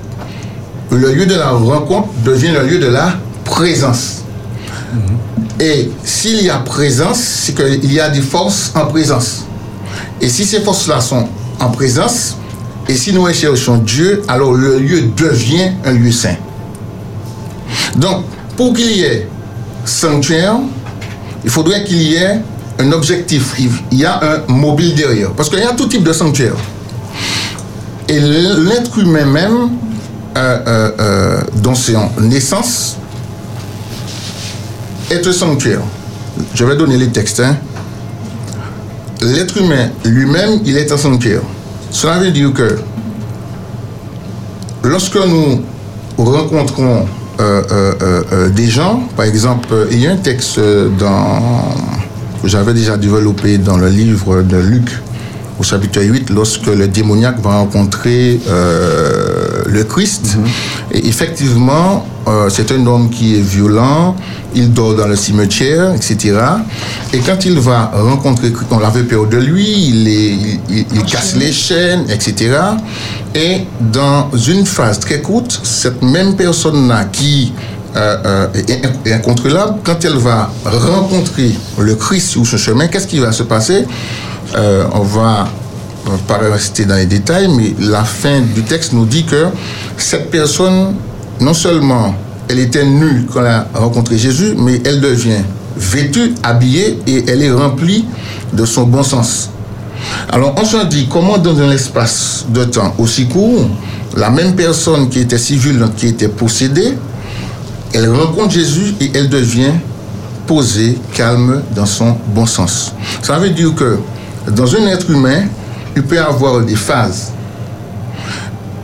le 0.90 1.12
lieu 1.12 1.26
de 1.26 1.34
la 1.34 1.50
rencontre 1.50 2.08
devient 2.24 2.52
le 2.52 2.66
lieu 2.66 2.78
de 2.78 2.86
la 2.86 3.14
présence. 3.44 4.22
Et 5.60 5.90
s'il 6.04 6.42
y 6.42 6.50
a 6.50 6.58
présence, 6.58 7.18
c'est 7.18 7.54
qu'il 7.54 7.92
y 7.92 8.00
a 8.00 8.08
des 8.08 8.20
forces 8.20 8.72
en 8.74 8.86
présence. 8.86 9.46
Et 10.20 10.28
si 10.28 10.44
ces 10.44 10.60
forces-là 10.60 11.00
sont 11.00 11.28
en 11.60 11.70
présence, 11.70 12.36
et 12.88 12.94
si 12.94 13.12
nous 13.12 13.22
recherchons 13.22 13.78
Dieu, 13.78 14.22
alors 14.28 14.52
le 14.52 14.78
lieu 14.78 15.02
devient 15.16 15.72
un 15.84 15.92
lieu 15.92 16.12
saint. 16.12 16.36
Donc, 17.96 18.24
pour 18.56 18.74
qu'il 18.74 18.92
y 18.92 19.02
ait 19.02 19.28
sanctuaire, 19.84 20.56
il 21.44 21.50
faudrait 21.50 21.84
qu'il 21.84 22.02
y 22.02 22.16
ait 22.16 22.40
un 22.78 22.92
objectif. 22.92 23.54
Il 23.90 23.98
y 23.98 24.04
a 24.04 24.20
un 24.22 24.52
mobile 24.52 24.94
derrière. 24.94 25.30
Parce 25.32 25.48
qu'il 25.48 25.58
y 25.58 25.62
a 25.62 25.72
tout 25.72 25.86
type 25.86 26.02
de 26.02 26.12
sanctuaire. 26.12 26.54
Et 28.08 28.20
l'être 28.20 28.98
humain 28.98 29.24
même, 29.24 29.70
euh, 30.36 30.58
euh, 30.66 30.90
euh, 31.00 31.40
dans 31.56 31.74
son 31.74 32.10
naissance, 32.20 32.95
un 35.10 35.32
sanctuaire. 35.32 35.80
Je 36.54 36.64
vais 36.64 36.76
donner 36.76 36.96
les 36.96 37.08
textes. 37.08 37.40
hein. 37.40 37.56
L'être 39.22 39.56
humain 39.58 39.88
lui-même, 40.04 40.60
il 40.64 40.76
est 40.76 40.90
un 40.92 40.96
sanctuaire. 40.96 41.40
Cela 41.90 42.18
veut 42.18 42.30
dire 42.30 42.52
que 42.52 42.76
lorsque 44.84 45.16
nous 45.16 45.62
rencontrons 46.18 47.06
euh, 47.40 47.62
euh, 47.70 48.22
euh, 48.32 48.48
des 48.50 48.66
gens, 48.68 49.02
par 49.16 49.26
exemple, 49.26 49.68
il 49.90 50.00
y 50.00 50.06
a 50.06 50.12
un 50.12 50.16
texte 50.16 50.60
dans, 50.98 51.74
que 52.42 52.48
j'avais 52.48 52.74
déjà 52.74 52.96
développé 52.96 53.58
dans 53.58 53.78
le 53.78 53.88
livre 53.88 54.42
de 54.42 54.56
Luc, 54.56 54.90
au 55.58 55.62
chapitre 55.62 56.02
8, 56.02 56.30
lorsque 56.30 56.66
le 56.66 56.88
démoniaque 56.88 57.40
va 57.40 57.56
rencontrer 57.58 58.40
le 59.66 59.82
Christ. 59.84 60.36
Et 60.92 61.08
effectivement, 61.08 62.04
euh, 62.26 62.48
c'est 62.48 62.72
un 62.72 62.84
homme 62.86 63.08
qui 63.10 63.36
est 63.36 63.40
violent, 63.40 64.16
il 64.54 64.72
dort 64.72 64.94
dans 64.94 65.06
le 65.06 65.16
cimetière, 65.16 65.94
etc. 65.94 66.38
Et 67.12 67.18
quand 67.20 67.44
il 67.44 67.58
va 67.58 67.90
rencontrer 67.94 68.52
on 68.70 68.78
avait 68.78 69.04
peur 69.04 69.26
de 69.26 69.36
lui, 69.36 69.66
il, 69.88 70.08
est- 70.08 70.12
il- 70.12 70.60
il- 70.70 70.86
il 70.94 71.02
casse 71.04 71.36
les 71.36 71.52
chaînes, 71.52 72.04
etc. 72.10 72.34
Et 73.34 73.60
dans 73.92 74.30
une 74.46 74.66
phase 74.66 74.98
très 74.98 75.20
courte, 75.20 75.60
cette 75.62 76.02
même 76.02 76.34
personne-là 76.36 77.04
qui 77.04 77.52
euh, 77.96 78.16
euh, 78.26 78.46
est, 78.54 79.08
est 79.08 79.12
incontrôlable, 79.14 79.76
quand 79.82 80.04
elle 80.04 80.18
va 80.18 80.50
rencontrer 80.64 81.52
le 81.78 81.94
Christ 81.94 82.28
sur 82.28 82.46
ce 82.46 82.56
chemin, 82.58 82.88
qu'est-ce 82.88 83.06
qui 83.06 83.18
va 83.20 83.32
se 83.32 83.42
passer? 83.44 83.86
Euh, 84.54 84.84
on 84.92 85.00
va 85.00 85.48
pas 86.28 86.38
rester 86.38 86.84
dans 86.84 86.94
les 86.96 87.06
détails, 87.06 87.48
mais 87.56 87.74
la 87.80 88.04
fin 88.04 88.40
du 88.40 88.62
texte 88.62 88.92
nous 88.92 89.06
dit 89.06 89.24
que 89.24 89.46
cette 89.96 90.30
personne, 90.30 90.94
non 91.40 91.54
seulement 91.54 92.14
elle 92.48 92.58
était 92.58 92.84
nue 92.84 93.26
quand 93.32 93.40
elle 93.40 93.46
a 93.46 93.66
rencontré 93.74 94.18
Jésus, 94.18 94.54
mais 94.56 94.80
elle 94.84 95.00
devient 95.00 95.42
vêtue, 95.76 96.34
habillée 96.42 96.98
et 97.06 97.24
elle 97.28 97.42
est 97.42 97.50
remplie 97.50 98.04
de 98.52 98.64
son 98.64 98.84
bon 98.84 99.02
sens. 99.02 99.50
Alors 100.30 100.54
on 100.56 100.64
se 100.64 100.84
dit 100.86 101.08
comment 101.10 101.38
dans 101.38 101.58
un 101.60 101.70
espace 101.70 102.46
de 102.48 102.64
temps 102.64 102.94
aussi 102.98 103.26
court, 103.26 103.68
la 104.16 104.30
même 104.30 104.54
personne 104.54 105.08
qui 105.08 105.20
était 105.20 105.38
si 105.38 105.56
violente, 105.56 105.94
qui 105.96 106.08
était 106.08 106.28
possédée, 106.28 106.94
elle 107.92 108.08
rencontre 108.10 108.52
Jésus 108.52 108.94
et 109.00 109.10
elle 109.14 109.28
devient 109.28 109.72
posée, 110.46 110.98
calme 111.12 111.62
dans 111.74 111.86
son 111.86 112.16
bon 112.28 112.46
sens. 112.46 112.92
Ça 113.22 113.38
veut 113.38 113.50
dire 113.50 113.74
que 113.74 113.98
dans 114.50 114.74
un 114.76 114.86
être 114.86 115.10
humain, 115.10 115.44
il 115.96 116.02
peut 116.02 116.16
y 116.16 116.18
avoir 116.18 116.60
des 116.60 116.76
phases. 116.76 117.32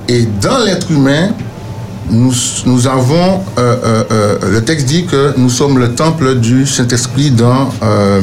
Et 0.09 0.27
dans 0.41 0.59
l'être 0.59 0.91
humain, 0.91 1.31
nous, 2.13 2.33
nous 2.67 2.87
avons, 2.87 3.41
euh, 3.59 3.77
euh, 3.85 4.05
euh, 4.11 4.37
le 4.53 4.63
texte 4.63 4.87
dit 4.87 5.07
que 5.07 5.33
nous 5.37 5.51
sommes 5.51 5.79
le 5.79 5.95
temple 5.95 6.37
du 6.37 6.67
Saint-Esprit 6.67 7.31
dans 7.31 7.71
euh, 7.83 8.21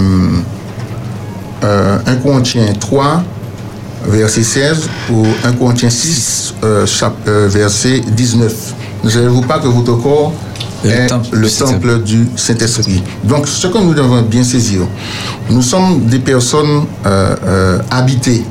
euh, 1.63 1.97
1 2.05 2.15
Corinthiens 2.17 2.73
3, 2.79 3.23
verset 4.07 4.43
16, 4.43 4.89
ou 5.11 5.25
1 5.43 5.53
Corinthiens 5.53 5.89
6, 5.89 6.53
euh, 6.63 6.85
chap- 6.85 7.27
verset 7.27 8.01
19. 8.11 8.53
Ne 9.03 9.09
savez-vous 9.09 9.41
pas 9.41 9.59
que 9.59 9.67
votre 9.67 9.95
corps 10.01 10.33
Le 10.83 10.89
est 10.91 11.07
temple 11.07 11.27
le 11.35 11.49
temple 11.49 12.03
du 12.03 12.27
Saint-Esprit? 12.35 13.03
Donc, 13.23 13.47
ce 13.47 13.67
que 13.67 13.77
nous 13.77 13.93
devons 13.93 14.21
bien 14.21 14.43
saisir, 14.43 14.81
nous 15.49 15.61
sommes 15.61 16.05
des 16.05 16.19
personnes 16.19 16.85
habitées. 17.91 18.43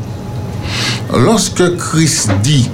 Lorsque 1.16 1.76
Christ 1.78 2.30
dit, 2.42 2.68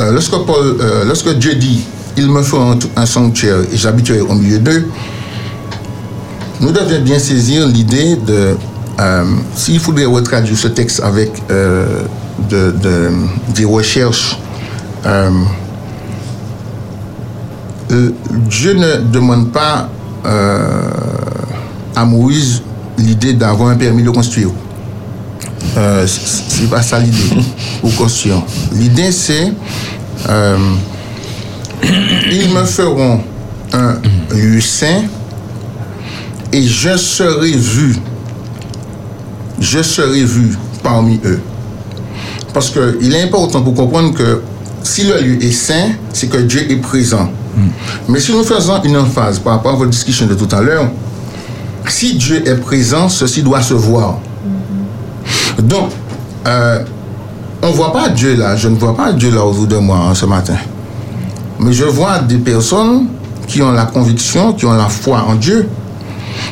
euh, 0.00 0.12
lorsque, 0.12 0.36
Paul, 0.46 0.76
euh, 0.80 1.04
lorsque 1.04 1.32
Dieu 1.38 1.54
dit, 1.54 1.84
il 2.16 2.28
me 2.28 2.42
faut 2.42 2.58
un, 2.58 2.78
un 2.96 3.06
sanctuaire 3.06 3.58
et 3.72 3.76
j'habiterai 3.76 4.20
au 4.20 4.34
milieu 4.34 4.58
d'eux, 4.58 4.88
nous 6.60 6.70
devons 6.70 7.00
bien 7.02 7.18
saisir 7.18 7.66
l'idée 7.66 8.16
de, 8.16 8.56
euh, 9.00 9.24
s'il 9.56 9.80
faudrait 9.80 10.04
retraduire 10.04 10.56
ce 10.58 10.68
texte 10.68 11.00
avec 11.02 11.30
de- 11.48 12.70
de- 12.82 13.10
des 13.54 13.64
recherches, 13.64 14.38
Dieu 18.48 18.72
ne 18.74 18.96
demande 19.10 19.50
pas 19.52 19.88
à 21.96 22.04
Moïse 22.04 22.62
l'idée 22.98 23.32
d'avoir 23.34 23.70
un 23.70 23.74
permis 23.76 24.02
de 24.02 24.10
construire. 24.10 24.48
Euh, 25.76 26.06
c'est 26.06 26.68
pas 26.68 26.82
ça 26.82 26.98
l'idée, 26.98 27.42
ou 27.82 27.88
construire. 27.90 28.42
L'idée 28.72 29.12
c'est 29.12 29.52
euh, 30.28 30.56
ils 32.30 32.52
me 32.52 32.64
feront 32.64 33.20
un 33.72 33.96
lieu 34.34 34.60
saint 34.60 35.02
et 36.52 36.62
je 36.62 36.96
serai 36.96 37.52
vu. 37.52 37.96
Je 39.58 39.82
serai 39.82 40.24
vu 40.24 40.56
parmi 40.82 41.20
eux. 41.24 41.40
Parce 42.52 42.70
qu'il 42.70 43.14
est 43.14 43.22
important 43.22 43.62
pour 43.62 43.74
comprendre 43.74 44.14
que 44.14 44.42
si 44.82 45.04
le 45.04 45.18
lieu 45.20 45.42
est 45.42 45.52
saint, 45.52 45.92
c'est 46.12 46.28
que 46.28 46.38
Dieu 46.38 46.70
est 46.70 46.76
présent. 46.76 47.30
Mais 48.08 48.20
si 48.20 48.32
nous 48.32 48.44
faisons 48.44 48.82
une 48.82 48.96
emphase 48.96 49.38
par 49.38 49.54
rapport 49.54 49.72
à 49.72 49.76
votre 49.76 49.90
discussion 49.90 50.26
de 50.26 50.34
tout 50.34 50.48
à 50.54 50.60
l'heure, 50.60 50.88
si 51.88 52.14
Dieu 52.14 52.46
est 52.46 52.56
présent, 52.56 53.08
ceci 53.08 53.42
doit 53.42 53.62
se 53.62 53.74
voir. 53.74 54.18
Donc, 55.62 55.90
euh, 56.46 56.84
on 57.62 57.68
ne 57.68 57.72
voit 57.72 57.92
pas 57.92 58.08
Dieu 58.08 58.36
là, 58.36 58.56
je 58.56 58.68
ne 58.68 58.76
vois 58.76 58.96
pas 58.96 59.12
Dieu 59.12 59.30
là 59.30 59.44
autour 59.44 59.66
de 59.66 59.76
moi 59.76 59.98
hein, 60.08 60.14
ce 60.14 60.26
matin. 60.26 60.56
Mais 61.60 61.72
je 61.72 61.84
vois 61.84 62.18
des 62.18 62.38
personnes 62.38 63.06
qui 63.46 63.62
ont 63.62 63.70
la 63.70 63.86
conviction, 63.86 64.52
qui 64.52 64.66
ont 64.66 64.72
la 64.72 64.88
foi 64.88 65.24
en 65.28 65.34
Dieu. 65.34 65.68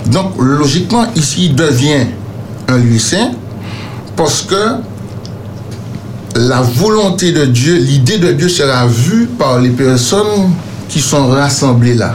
Donc, 0.06 0.34
logiquement, 0.38 1.06
ici, 1.16 1.46
il 1.46 1.54
devient 1.56 2.06
un 2.68 2.78
lieu 2.78 2.98
saint 2.98 3.32
parce 4.16 4.42
que 4.42 4.76
la 6.36 6.60
volonté 6.60 7.32
de 7.32 7.44
Dieu, 7.46 7.76
l'idée 7.76 8.18
de 8.18 8.32
Dieu 8.32 8.48
sera 8.48 8.86
vue 8.86 9.26
par 9.26 9.58
les 9.60 9.70
personnes 9.70 10.52
qui 10.88 11.00
sont 11.00 11.28
rassemblées 11.28 11.94
là. 11.94 12.14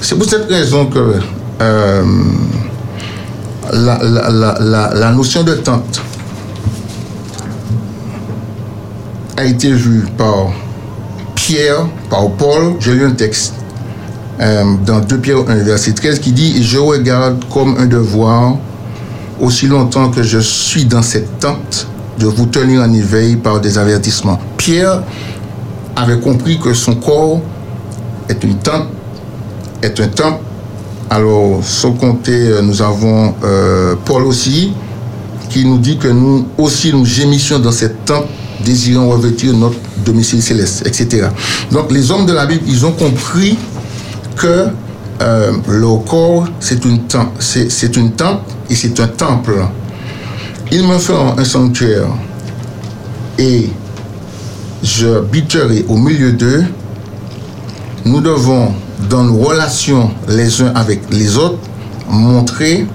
C'est 0.00 0.16
pour 0.16 0.28
cette 0.28 0.48
raison 0.48 0.86
que 0.86 1.16
euh, 1.60 2.02
la, 3.72 5.12
notion 5.12 5.42
de 5.42 5.54
tente 5.54 6.02
a 9.36 9.44
été 9.44 9.72
vue 9.72 10.06
par 10.16 10.52
Pierre, 11.34 11.86
par 12.08 12.30
Paul. 12.30 12.74
J'ai 12.80 12.94
lu 12.94 13.04
un 13.04 13.12
texte 13.12 13.54
euh, 14.40 14.64
dans 14.84 15.00
2 15.00 15.18
Pierre 15.18 15.38
1, 15.48 15.54
verset 15.56 15.92
13 15.92 16.18
qui 16.18 16.32
dit 16.32 16.62
Je 16.62 16.78
regarde 16.78 17.44
comme 17.52 17.76
un 17.78 17.86
devoir, 17.86 18.56
aussi 19.40 19.66
longtemps 19.66 20.10
que 20.10 20.22
je 20.22 20.38
suis 20.38 20.84
dans 20.84 21.02
cette 21.02 21.38
tente, 21.38 21.86
de 22.18 22.26
vous 22.26 22.46
tenir 22.46 22.82
en 22.82 22.92
éveil 22.92 23.36
par 23.36 23.60
des 23.60 23.78
avertissements. 23.78 24.38
Pierre 24.56 25.02
avait 25.96 26.18
compris 26.20 26.58
que 26.58 26.72
son 26.74 26.94
corps 26.94 27.40
est 28.28 28.42
une 28.44 28.56
tente, 28.58 28.88
est 29.82 29.98
un 30.00 30.08
temple. 30.08 30.42
Alors, 31.10 31.60
sans 31.62 31.92
compter, 31.92 32.32
euh, 32.32 32.62
nous 32.62 32.82
avons 32.82 33.34
euh, 33.44 33.94
Paul 34.04 34.24
aussi, 34.24 34.72
qui 35.50 35.64
nous 35.64 35.78
dit 35.78 35.98
que 35.98 36.08
nous 36.08 36.46
aussi 36.58 36.92
nous 36.92 37.04
gémissions 37.04 37.58
dans 37.58 37.72
cette 37.72 38.04
tente, 38.04 38.26
désirant 38.64 39.08
revêtir 39.08 39.52
notre 39.52 39.76
domicile 40.04 40.42
céleste, 40.42 40.86
etc. 40.86 41.28
Donc, 41.70 41.92
les 41.92 42.10
hommes 42.10 42.26
de 42.26 42.32
la 42.32 42.46
Bible, 42.46 42.64
ils 42.66 42.84
ont 42.86 42.92
compris 42.92 43.58
que 44.36 44.68
euh, 45.22 45.52
leur 45.68 46.04
corps, 46.04 46.46
c'est 46.58 46.84
une 46.84 47.00
tente, 47.02 47.28
c'est, 47.38 47.96
une 47.96 48.12
et 48.70 48.74
c'est 48.74 48.98
un 48.98 49.06
temple. 49.06 49.64
Ils 50.72 50.86
me 50.86 50.98
feront 50.98 51.38
un 51.38 51.44
sanctuaire 51.44 52.08
et 53.38 53.68
je 54.82 55.20
biterai 55.20 55.84
au 55.88 55.96
milieu 55.96 56.32
d'eux. 56.32 56.64
Nous 58.04 58.20
devons, 58.20 58.72
dans 59.08 59.24
nos 59.24 59.38
relations 59.38 60.10
les 60.28 60.62
uns 60.62 60.72
avec 60.74 61.02
les 61.10 61.36
autres, 61.36 61.58
montrer 62.08 62.86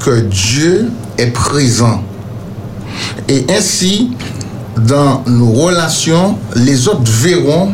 que 0.00 0.20
Dieu 0.20 0.90
est 1.18 1.32
présent. 1.32 2.02
Et 3.28 3.46
ainsi, 3.50 4.12
dans 4.76 5.22
nos 5.26 5.50
relations, 5.50 6.36
les 6.54 6.88
autres 6.88 7.10
verront 7.10 7.72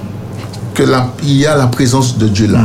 que 0.75 0.83
la, 0.83 1.13
il 1.23 1.37
y 1.37 1.47
a 1.47 1.57
la 1.57 1.67
présence 1.67 2.17
de 2.17 2.29
Dieu 2.29 2.47
là. 2.47 2.61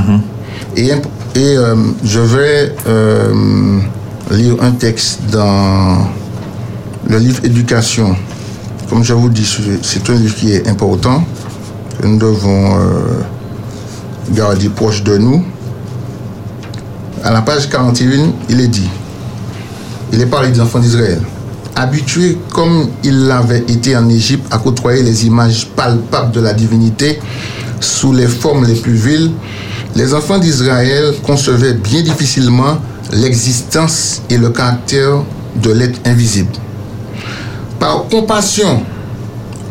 Et, 0.76 0.90
et 0.90 0.94
euh, 1.36 1.76
je 2.04 2.20
vais 2.20 2.76
euh, 2.88 3.80
lire 4.32 4.56
un 4.62 4.72
texte 4.72 5.22
dans 5.32 6.08
le 7.10 7.18
livre 7.18 7.44
Éducation. 7.44 8.16
Comme 8.90 9.04
je 9.04 9.14
vous 9.14 9.30
dis, 9.30 9.46
c'est 9.82 10.10
un 10.10 10.16
livre 10.16 10.36
qui 10.36 10.54
est 10.54 10.68
important, 10.68 11.24
que 12.00 12.08
nous 12.08 12.18
devons 12.18 12.76
euh, 12.76 13.22
garder 14.32 14.70
proche 14.70 15.04
de 15.04 15.18
nous. 15.18 15.44
À 17.24 17.32
la 17.32 17.42
page 17.42 17.70
41, 17.70 18.32
il 18.50 18.62
est 18.62 18.68
dit, 18.68 18.90
il 20.14 20.22
est 20.22 20.26
parlé 20.28 20.50
des 20.50 20.62
enfants 20.62 20.80
d'Israël. 20.80 21.22
Habitués 21.76 22.38
comme 22.54 22.90
ils 23.04 23.26
l'avaient 23.28 23.64
été 23.68 23.96
en 23.96 24.10
Égypte 24.10 24.48
à 24.52 24.58
côtoyer 24.58 25.04
les 25.04 25.26
images 25.26 25.68
palpables 25.76 26.32
de 26.32 26.42
la 26.42 26.54
divinité 26.54 27.20
sous 27.80 28.14
les 28.14 28.28
formes 28.28 28.66
les 28.66 28.76
plus 28.76 28.96
viles, 28.96 29.32
les 29.96 30.14
enfants 30.14 30.38
d'Israël 30.38 31.14
concevaient 31.26 31.74
bien 31.74 32.02
difficilement 32.02 32.78
l'existence 33.14 34.22
et 34.30 34.38
le 34.38 34.50
caractère 34.50 35.24
de 35.56 35.72
l'être 35.72 36.00
invisible. 36.06 36.52
Par 37.80 38.06
compassion 38.10 38.84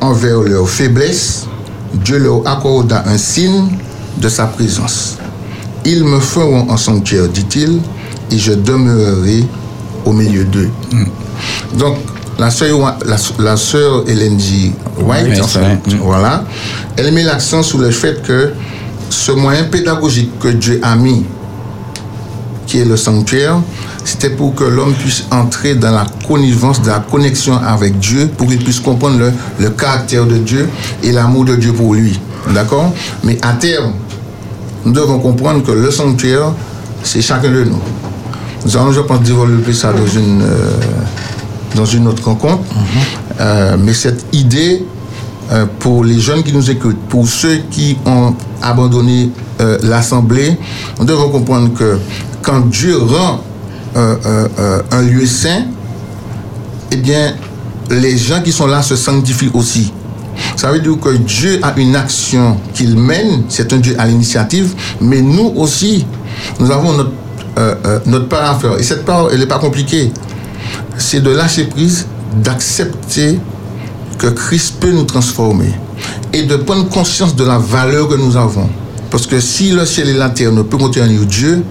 envers 0.01 0.40
leur 0.40 0.69
faiblesse, 0.69 1.47
Dieu 1.95 2.19
leur 2.19 2.47
accorda 2.47 3.05
un 3.07 3.19
signe 3.19 3.69
de 4.18 4.29
sa 4.29 4.46
présence. 4.46 5.16
Ils 5.85 6.05
me 6.05 6.18
feront 6.20 6.70
un 6.70 6.76
sanctuaire, 6.76 7.29
dit-il, 7.29 7.81
et 8.31 8.38
je 8.38 8.52
demeurerai 8.52 9.44
au 10.05 10.12
milieu 10.12 10.44
d'eux. 10.44 10.70
Donc, 11.79 11.96
la 12.38 12.50
sœur, 12.50 12.98
la, 13.07 13.16
la 13.38 13.57
sœur 13.57 14.05
Hélène 14.09 14.38
G. 14.38 14.72
White, 15.00 15.26
Oui, 15.31 15.40
enfin. 15.40 15.74
Mm. 15.87 15.94
voilà, 16.02 16.44
elle 16.96 17.12
met 17.12 17.22
l'accent 17.22 17.62
sur 17.62 17.79
le 17.79 17.90
fait 17.90 18.22
que 18.22 18.52
ce 19.09 19.33
moyen 19.33 19.64
pédagogique 19.64 20.38
que 20.38 20.48
Dieu 20.48 20.81
a 20.83 20.96
mis, 20.96 21.24
qui 22.66 22.81
est 22.81 22.85
le 22.85 22.96
sanctuaire, 22.96 23.61
c'était 24.05 24.31
pour 24.31 24.55
que 24.55 24.64
l'homme 24.64 24.94
puisse 24.94 25.24
entrer 25.31 25.74
dans 25.76 25.92
la 25.92 26.07
connivence, 26.26 26.83
dans 26.83 26.92
la 26.92 27.00
connexion 27.00 27.57
avec 27.57 27.98
Dieu, 27.98 28.29
pour 28.37 28.48
qu'il 28.48 28.59
puisse 28.62 28.81
comprendre 28.81 29.18
le, 29.18 29.33
le 29.61 29.70
caractère 29.70 30.26
de 30.26 30.37
Dieu 30.38 30.68
et 31.02 31.12
l'amour 31.12 31.44
de 31.44 31.57
Dieu 31.57 31.72
pour 31.72 31.94
lui. 31.94 32.18
D'accord? 32.52 32.92
Mais 33.24 33.38
à 33.42 33.52
terme, 33.55 33.92
nous 34.87 34.92
devons 34.92 35.18
comprendre 35.18 35.64
que 35.64 35.72
le 35.72 35.90
sanctuaire, 35.90 36.53
c'est 37.03 37.20
chacun 37.20 37.51
de 37.51 37.64
nous. 37.64 37.81
Nous 38.64 38.77
allons, 38.77 38.92
je 38.92 39.01
pense, 39.01 39.20
développer 39.20 39.72
ça 39.72 39.92
dans 39.92 40.07
une, 40.07 40.42
euh, 40.42 40.70
dans 41.75 41.85
une 41.85 42.07
autre 42.07 42.25
rencontre. 42.25 42.62
Euh, 43.40 43.77
mais 43.79 43.92
cette 43.92 44.25
idée, 44.33 44.85
euh, 45.51 45.66
pour 45.81 46.05
les 46.05 46.20
jeunes 46.20 46.44
qui 46.44 46.53
nous 46.53 46.70
écoutent, 46.70 47.01
pour 47.09 47.27
ceux 47.27 47.59
qui 47.68 47.99
ont 48.07 48.35
abandonné 48.62 49.31
l'Assemblée, 49.83 50.57
nous 51.01 51.05
devons 51.07 51.31
comprendre 51.31 51.75
que 51.75 51.99
quand 52.42 52.61
Dieu 52.68 52.96
rend 52.99 53.40
un 53.96 55.03
lieu 55.03 55.27
saint, 55.27 55.64
eh 56.92 56.96
bien, 56.96 57.35
les 57.90 58.18
gens 58.18 58.42
qui 58.42 58.53
sont 58.53 58.66
là 58.66 58.83
se 58.83 58.96
sanctifient 58.96 59.51
aussi. 59.55 59.92
Ça 60.57 60.70
veut 60.70 60.81
dire 60.81 60.99
que 61.01 61.16
Dieu 61.16 61.59
a 61.62 61.75
une 61.77 61.96
action 61.96 62.59
qu'il 62.75 62.99
mène, 62.99 63.44
c'est 63.49 63.72
un 63.72 63.79
Dieu 63.79 63.94
à 63.99 64.07
l'initiative, 64.07 64.75
mais 65.01 65.20
nous 65.20 65.53
aussi, 65.57 66.07
nous 66.61 66.70
avons 66.70 66.92
notre, 66.92 67.12
euh, 67.59 67.75
euh, 67.85 67.99
notre 68.07 68.29
part 68.29 68.51
à 68.51 68.59
faire. 68.59 68.79
Et 68.79 68.83
cette 68.83 69.05
part, 69.05 69.29
elle 69.33 69.40
n'est 69.40 69.46
pas 69.46 69.59
compliquée. 69.59 70.12
C'est 70.99 71.20
de 71.20 71.31
lâcher 71.31 71.64
prise, 71.64 72.07
d'accepter 72.42 73.38
que 74.18 74.29
Christ 74.29 74.77
peut 74.81 74.90
nous 74.92 75.05
transformer 75.05 75.72
et 76.33 76.42
de 76.42 76.57
prendre 76.57 76.88
conscience 76.88 77.37
de 77.37 77.44
la 77.44 77.59
valeur 77.59 78.09
que 78.09 78.14
nous 78.14 78.37
avons. 78.37 78.68
Parce 79.11 79.27
que 79.27 79.40
si 79.40 79.70
le 79.70 79.85
ciel 79.85 80.09
et 80.09 80.14
la 80.14 80.31
terre 80.31 80.53
ne 80.53 80.62
peuvent 80.62 80.81
contenir 80.81 81.20
Dieu, 81.27 81.62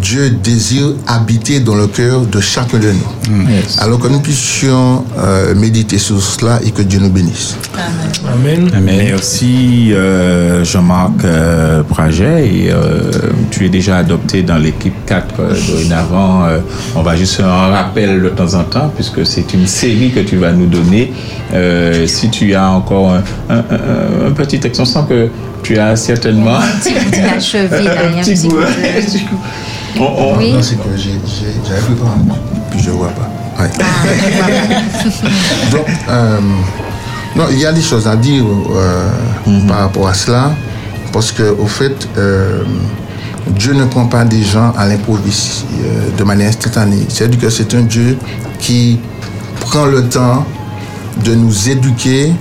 Dieu 0.00 0.30
désire 0.30 0.88
habiter 1.06 1.60
dans 1.60 1.74
le 1.74 1.86
cœur 1.86 2.22
de 2.22 2.40
chacun 2.40 2.78
de 2.78 2.90
nous. 2.92 3.48
Yes. 3.50 3.78
Alors 3.80 3.98
que 3.98 4.08
nous 4.08 4.20
puissions 4.20 5.04
euh, 5.18 5.54
méditer 5.54 5.98
sur 5.98 6.22
cela 6.22 6.58
et 6.64 6.70
que 6.70 6.82
Dieu 6.82 7.00
nous 7.00 7.10
bénisse. 7.10 7.56
Amen. 8.32 8.70
Mais 8.82 9.12
aussi 9.14 9.92
euh, 9.92 10.64
Jean-Marc 10.64 11.24
euh, 11.24 11.82
Praget, 11.82 12.46
et, 12.46 12.70
euh, 12.70 13.10
tu 13.50 13.66
es 13.66 13.68
déjà 13.68 13.98
adopté 13.98 14.42
dans 14.42 14.56
l'équipe 14.58 14.94
4 15.06 15.34
euh, 15.40 15.54
dorénavant. 15.68 16.44
euh, 16.46 16.58
on 16.96 17.02
va 17.02 17.16
juste 17.16 17.34
faire 17.34 17.48
un 17.48 17.68
rappel 17.68 18.22
de 18.22 18.28
temps 18.30 18.54
en 18.54 18.64
temps, 18.64 18.90
puisque 18.94 19.24
c'est 19.26 19.52
une 19.54 19.66
série 19.66 20.10
que 20.12 20.20
tu 20.20 20.36
vas 20.36 20.52
nous 20.52 20.66
donner. 20.66 21.12
Euh, 21.52 22.06
si 22.06 22.30
tu 22.30 22.54
as 22.54 22.70
encore 22.70 23.10
un, 23.12 23.22
un- 23.54 23.58
un- 23.58 24.26
un 24.28 24.30
petit 24.32 24.58
texte, 24.60 24.80
on 24.80 24.84
sent 24.84 25.00
que 25.08 25.28
tu 25.62 25.78
as 25.78 25.96
certainement 25.96 26.58
petit 26.82 26.92
petit 26.94 27.20
achevé, 27.20 27.68
là, 27.70 27.78
il 27.80 27.84
y 27.84 27.88
a 27.88 28.20
un 28.20 28.22
petit 28.22 28.32
petit 28.40 28.48
goût. 28.48 29.38
On- 30.02 30.36
Oui. 30.38 30.52
Non, 30.52 30.62
c'est 30.62 30.76
que 30.76 30.96
j'ai- 30.96 31.20
j'ai- 31.26 31.54
j'avais 31.66 31.80
préparé, 31.80 32.10
puis 32.70 32.80
je 32.82 32.90
ne 32.90 32.96
vois 32.96 33.08
pas. 33.08 33.62
Ouais. 33.62 33.70
Donc, 35.72 35.86
euh, 36.08 36.38
non, 37.36 37.44
il 37.50 37.58
y 37.58 37.66
a 37.66 37.72
des 37.72 37.82
choses 37.82 38.06
à 38.06 38.16
dire 38.16 38.44
euh, 38.74 39.08
par 39.68 39.78
rapport 39.80 40.08
à 40.08 40.14
cela, 40.14 40.52
parce 41.12 41.32
que 41.32 41.54
au 41.58 41.66
fait, 41.66 42.08
euh, 42.18 42.62
Dieu 43.48 43.74
ne 43.74 43.84
prend 43.84 44.06
pas 44.06 44.24
des 44.24 44.42
gens 44.42 44.72
à 44.76 44.86
l'improviste 44.86 45.64
euh, 45.72 46.08
de 46.16 46.24
manière 46.24 46.48
instantanée. 46.48 47.04
C'est-à-dire 47.08 47.40
que 47.40 47.50
c'est 47.50 47.74
un 47.74 47.82
Dieu 47.82 48.16
qui 48.58 48.98
prend 49.60 49.86
le 49.86 50.08
temps 50.08 50.44
de 51.24 51.34
nous 51.34 51.68
éduquer 51.68 52.32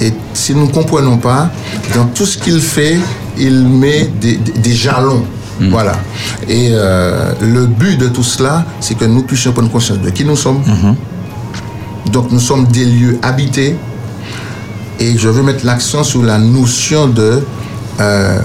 et 0.00 0.12
si 0.34 0.54
nous 0.54 0.66
ne 0.66 0.72
comprenons 0.72 1.18
pas, 1.18 1.50
dans 1.94 2.06
tout 2.06 2.26
ce 2.26 2.38
qu'il 2.38 2.60
fait, 2.60 2.96
il 3.38 3.66
met 3.68 4.04
des, 4.20 4.36
des- 4.36 4.52
des 4.52 4.72
jalons. 4.72 5.24
Voilà. 5.70 5.92
Et 6.48 6.68
euh, 6.72 7.32
le 7.40 7.66
but 7.66 7.98
de 7.98 8.08
tout 8.08 8.22
cela, 8.22 8.64
c'est 8.80 8.94
que 8.96 9.04
nous 9.04 9.22
puissions 9.22 9.52
prendre 9.52 9.70
conscience 9.70 9.98
de 10.00 10.10
qui 10.10 10.24
nous 10.24 10.36
sommes. 10.36 10.62
Donc 12.12 12.30
nous 12.30 12.40
sommes 12.40 12.66
des 12.66 12.84
lieux 12.84 13.18
habités. 13.22 13.76
Et 14.98 15.16
je 15.18 15.28
veux 15.28 15.42
mettre 15.42 15.64
l'accent 15.66 16.02
sur 16.04 16.22
la 16.22 16.38
notion 16.38 17.06
de... 17.08 17.42
euh, 18.00 18.38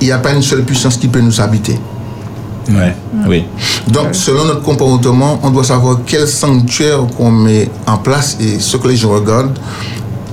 il 0.00 0.06
n'y 0.06 0.12
a 0.12 0.18
pas 0.18 0.32
une 0.32 0.42
seule 0.42 0.62
puissance 0.64 0.96
qui 0.96 1.08
peut 1.08 1.20
nous 1.20 1.40
habiter. 1.40 1.78
Ouais, 2.70 2.94
oui. 3.26 3.44
Donc, 3.88 4.08
selon 4.12 4.44
notre 4.44 4.60
comportement, 4.62 5.40
on 5.42 5.50
doit 5.50 5.64
savoir 5.64 6.00
quel 6.04 6.28
sanctuaire 6.28 7.00
qu'on 7.16 7.30
met 7.30 7.70
en 7.86 7.96
place 7.96 8.36
et 8.40 8.58
ce 8.60 8.76
que 8.76 8.86
les 8.88 8.96
gens 8.96 9.10
regardent. 9.10 9.58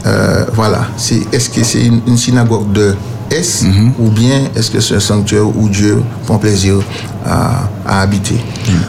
euh, 0.06 0.46
voilà. 0.54 0.88
C'est, 0.98 1.22
est-ce 1.34 1.50
que 1.50 1.64
c'est 1.64 1.86
une, 1.86 2.02
une 2.06 2.18
synagogue 2.18 2.72
de 2.74 2.94
est-ce 3.32 3.66
ou 4.00 4.10
bien 4.10 4.42
est-ce 4.56 4.70
que 4.72 4.80
c'est 4.80 4.96
un 4.96 5.00
sanctuaire 5.00 5.48
où 5.48 5.68
Dieu 5.70 6.02
prend 6.26 6.38
plaisir 6.38 6.76
à, 7.26 7.70
à 7.86 8.02
habiter? 8.02 8.36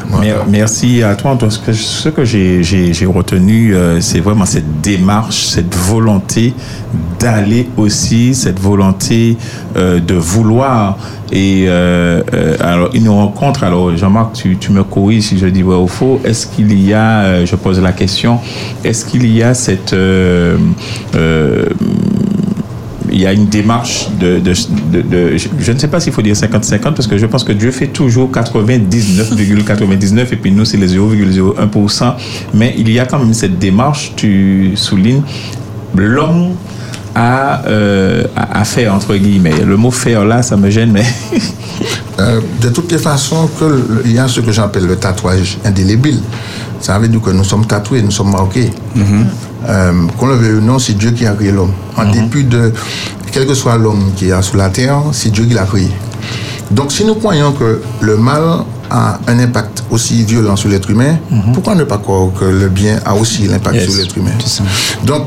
Voilà. 0.09 0.25
Mer- 0.25 0.45
Merci 0.49 1.03
à 1.03 1.15
toi. 1.15 1.33
Antoine. 1.33 1.51
Ce 1.51 2.09
que, 2.09 2.25
j'ai- 2.25 2.63
retenu, 3.07 3.75
euh, 3.75 4.01
c'est 4.01 4.21
vraiment 4.21 4.47
cette 4.47 4.81
démarche, 4.83 5.47
cette 5.47 5.75
volonté 5.75 6.55
d'aller 7.19 7.69
aussi, 7.77 8.35
cette 8.35 8.61
volonté 8.61 9.37
euh, 9.77 10.01
de 10.01 10.15
vouloir. 10.15 10.99
Et 11.33 11.65
euh, 11.67 12.23
euh, 12.35 12.57
alors, 12.61 12.91
une 12.95 13.09
rencontre, 13.09 13.65
alors 13.65 13.97
Jean-Marc, 13.97 14.35
tu, 14.35 14.57
tu 14.59 14.71
me 14.71 14.85
corriges 14.85 15.25
si 15.25 15.39
je 15.39 15.47
dis 15.47 15.63
vrai 15.63 15.75
ou 15.77 15.89
faux, 15.89 16.21
est-ce 16.25 16.47
qu'il 16.47 16.81
y 16.81 16.95
a, 16.95 17.45
je 17.45 17.57
pose 17.57 17.81
la 17.81 17.91
question, 17.93 18.39
est-ce 18.85 19.05
qu'il 19.05 19.27
y 19.35 19.43
a 19.43 19.53
cette... 19.55 19.95
il 23.17 23.23
y 23.23 23.27
a 23.27 23.33
une 23.33 23.47
démarche 23.47 24.09
de, 24.21 24.39
de, 24.39 24.53
de- 24.93 25.01
de- 25.03 25.37
je, 25.37 25.73
ne 25.73 25.79
sais 25.79 25.89
pas 25.89 26.01
s'il 26.01 26.13
faut 26.13 26.23
dire 26.23 26.35
50-50 26.35 26.79
parce 26.95 27.07
que 27.07 27.17
je 27.19 27.27
pense 27.27 27.45
que 27.45 27.53
Dieu 27.53 27.71
fait 27.71 27.87
toujours 27.89 28.31
99,99 28.31 30.27
et 30.33 30.37
puis 30.37 30.53
nous 30.53 30.65
c'est 30.65 30.77
les 30.77 30.97
0,01%. 30.97 32.13
Mais 32.55 32.75
il 32.77 32.91
y 32.91 32.99
a 32.99 33.07
quand 33.07 33.19
même 33.19 33.35
cette 33.35 33.59
démarche, 33.59 34.13
tu 34.17 34.73
soulignes, 34.77 35.23
l'homme 35.97 36.55
a, 37.15 37.63
euh, 37.67 38.25
a, 38.37 38.61
a 38.61 38.65
fait 38.65 38.89
entre 38.89 39.17
guillemets. 39.17 39.65
Le 39.65 39.77
mot 39.77 39.91
faire 39.91 40.25
là, 40.25 40.43
ça 40.43 40.57
me 40.57 40.71
gêne, 40.71 40.93
mais 40.93 41.05
Euh, 42.19 42.41
de 42.63 42.71
toutes 42.71 42.91
les 42.93 42.97
façons, 42.99 43.47
que 43.61 43.65
le- 43.67 44.03
il 44.07 44.13
y 44.13 44.19
a 44.19 44.27
ce 44.27 44.41
que 44.41 44.51
j'appelle 44.51 44.87
le 44.87 44.97
tatouage 44.97 45.59
indélébile. 45.67 46.19
Ça 46.81 46.99
veut 46.99 47.09
dire 47.09 47.21
que 47.21 47.29
nous 47.29 47.45
sommes 47.45 47.67
tatoués, 47.67 48.01
nous 48.01 48.11
sommes 48.11 48.31
marqués. 48.33 48.71
Euh, 49.69 49.93
Qu'on 50.19 50.27
le 50.27 50.35
veuille 50.35 50.59
ou 50.59 50.61
non, 50.61 50.79
c'est 50.79 50.93
Dieu 50.97 51.11
qui 51.11 51.27
a 51.27 51.33
créé 51.33 51.51
l'homme. 51.53 51.73
En 51.97 52.05
dépit 52.11 52.45
de, 52.45 52.73
quel 53.33 53.47
que 53.47 53.55
soit 53.55 53.77
l'homme 53.79 54.13
qui 54.17 54.29
est 54.31 54.43
sur 54.43 54.57
la 54.57 54.69
terre, 54.69 55.01
c'est 55.13 55.31
Dieu 55.31 55.45
qui 55.45 55.55
l'a 55.55 55.65
créé. 55.65 55.89
Donc 56.71 56.93
si 56.93 57.05
nous 57.05 57.15
croyons 57.15 57.53
que 57.53 57.81
le 58.01 58.17
mal 58.17 58.43
a 58.91 59.19
un 59.27 59.39
impact 59.39 59.85
aussi 59.91 60.23
violent 60.25 60.57
sur 60.57 60.69
l'être 60.69 60.91
humain, 60.91 61.17
pourquoi 61.55 61.75
ne 61.75 61.85
pas 61.85 61.99
croire 61.99 62.29
que 62.39 62.45
le 62.45 62.69
bien 62.69 63.01
a 63.05 63.15
aussi 63.15 63.47
l'impact 63.49 63.77
Yes, 63.77 63.85
sur 63.91 64.01
l'être 64.01 64.17
humain? 64.17 64.31
Donc, 65.05 65.27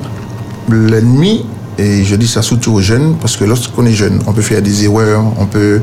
l'ennemi, 0.69 1.45
et 1.77 2.03
je 2.03 2.15
dis 2.15 2.27
ça 2.27 2.41
surtout 2.41 2.73
aux 2.73 2.81
jeunes, 2.81 3.15
parce 3.19 3.35
que 3.37 3.45
lorsqu'on 3.45 3.85
est 3.85 3.93
jeune, 3.93 4.19
on 4.27 4.33
peut 4.33 4.41
faire 4.41 4.61
des 4.61 4.83
erreurs, 4.85 5.23
on 5.37 5.45
peut 5.45 5.81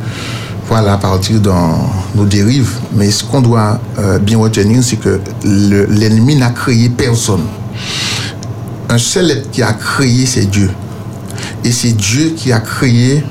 voilà, 0.68 0.96
partir 0.96 1.40
dans 1.40 1.88
nos 2.14 2.24
dérives, 2.24 2.70
mais 2.94 3.11
ce 3.11 3.22
qu'on 3.24 3.40
doit 3.40 3.78
euh, 3.98 4.18
bien 4.18 4.38
retenir, 4.38 4.82
c'est 4.82 4.96
que 4.96 5.20
le- 5.44 5.87
l'ennemi 5.87 6.37
n'a 6.37 6.50
créé 6.50 6.88
personne. 6.88 7.42
Un 8.88 8.99
seul 8.99 9.31
être 9.31 9.51
qui 9.51 9.62
a 9.62 9.72
créé, 9.72 10.27
c'est 10.27 10.46
Dieu. 10.46 10.70
Et 11.64 11.72
c'est 11.72 11.92
Dieu 11.92 12.35
qui 12.37 12.53
a 12.53 12.61
créé 12.61 13.25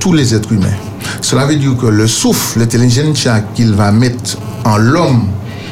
tous 0.00 0.12
les 0.12 0.34
êtres 0.34 0.52
humains. 0.52 0.76
Cela 1.20 1.46
veut 1.46 1.56
dire 1.56 1.76
que 1.76 1.86
le 1.86 2.06
souffle, 2.06 2.58
l'intelligence 2.58 3.28
qu'il 3.54 3.72
va 3.72 3.92
mettre 3.92 4.38
en 4.64 4.76
l'homme, 4.76 5.28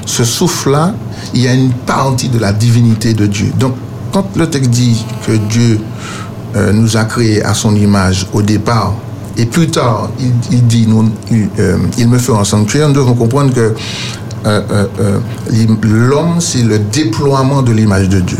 ce 0.06 0.24
souffle-là, 0.24 0.94
il 1.34 1.42
y 1.42 1.48
a 1.48 1.54
une 1.54 1.72
partie 1.72 2.28
de 2.28 2.38
la 2.38 2.52
divinité 2.52 3.14
de 3.14 3.26
Dieu. 3.26 3.52
Donc, 3.58 3.74
quand 4.12 4.36
le 4.36 4.48
texte 4.48 4.70
dit 4.70 5.04
que 5.26 5.32
Dieu 5.32 5.80
euh, 6.54 6.72
nous 6.72 6.96
a 6.96 7.04
créés 7.04 7.42
à 7.42 7.54
son 7.54 7.74
image 7.74 8.28
au 8.32 8.42
départ, 8.42 8.94
et 9.36 9.46
plus 9.46 9.68
tard, 9.68 10.10
il, 10.20 10.66
dit, 10.66 10.86
nous, 10.86 11.10
il, 11.32 11.48
euh, 11.58 11.76
me 12.06 12.18
fait 12.18 12.32
un 12.32 12.44
sanctuaire, 12.44 12.86
nous 12.88 12.94
devons 12.94 13.14
comprendre 13.14 13.52
que 13.52 13.74
euh, 14.46 14.86
l'homme, 15.82 16.36
c'est 16.38 16.62
le 16.62 16.78
déploiement 16.78 17.62
de 17.62 17.72
l'image 17.72 18.08
de 18.08 18.20
Dieu. 18.20 18.38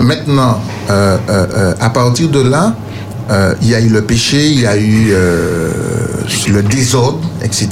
Maintenant, 0.00 0.60
euh, 0.90 1.16
euh, 1.28 1.46
euh, 1.56 1.74
à 1.80 1.90
partir 1.90 2.28
de 2.28 2.40
là, 2.42 2.74
euh, 3.30 3.54
il 3.62 3.68
y 3.68 3.74
a 3.74 3.80
eu 3.80 3.88
le 3.88 4.02
péché, 4.02 4.48
il 4.50 4.60
y 4.60 4.66
a 4.66 4.76
eu 4.76 5.08
euh, 5.12 5.70
le 6.48 6.62
désordre, 6.62 7.20
etc. 7.42 7.68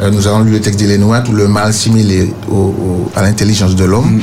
Euh, 0.00 0.10
nous 0.10 0.26
avons 0.26 0.40
lu 0.40 0.52
le 0.52 0.60
texte 0.60 0.80
d'Élénois, 0.80 1.20
tout 1.20 1.32
le 1.32 1.46
mal 1.46 1.72
similé 1.72 2.32
au- 2.50 2.54
au- 2.54 3.10
à 3.14 3.22
l'intelligence 3.22 3.76
de 3.76 3.84
l'homme. 3.84 4.20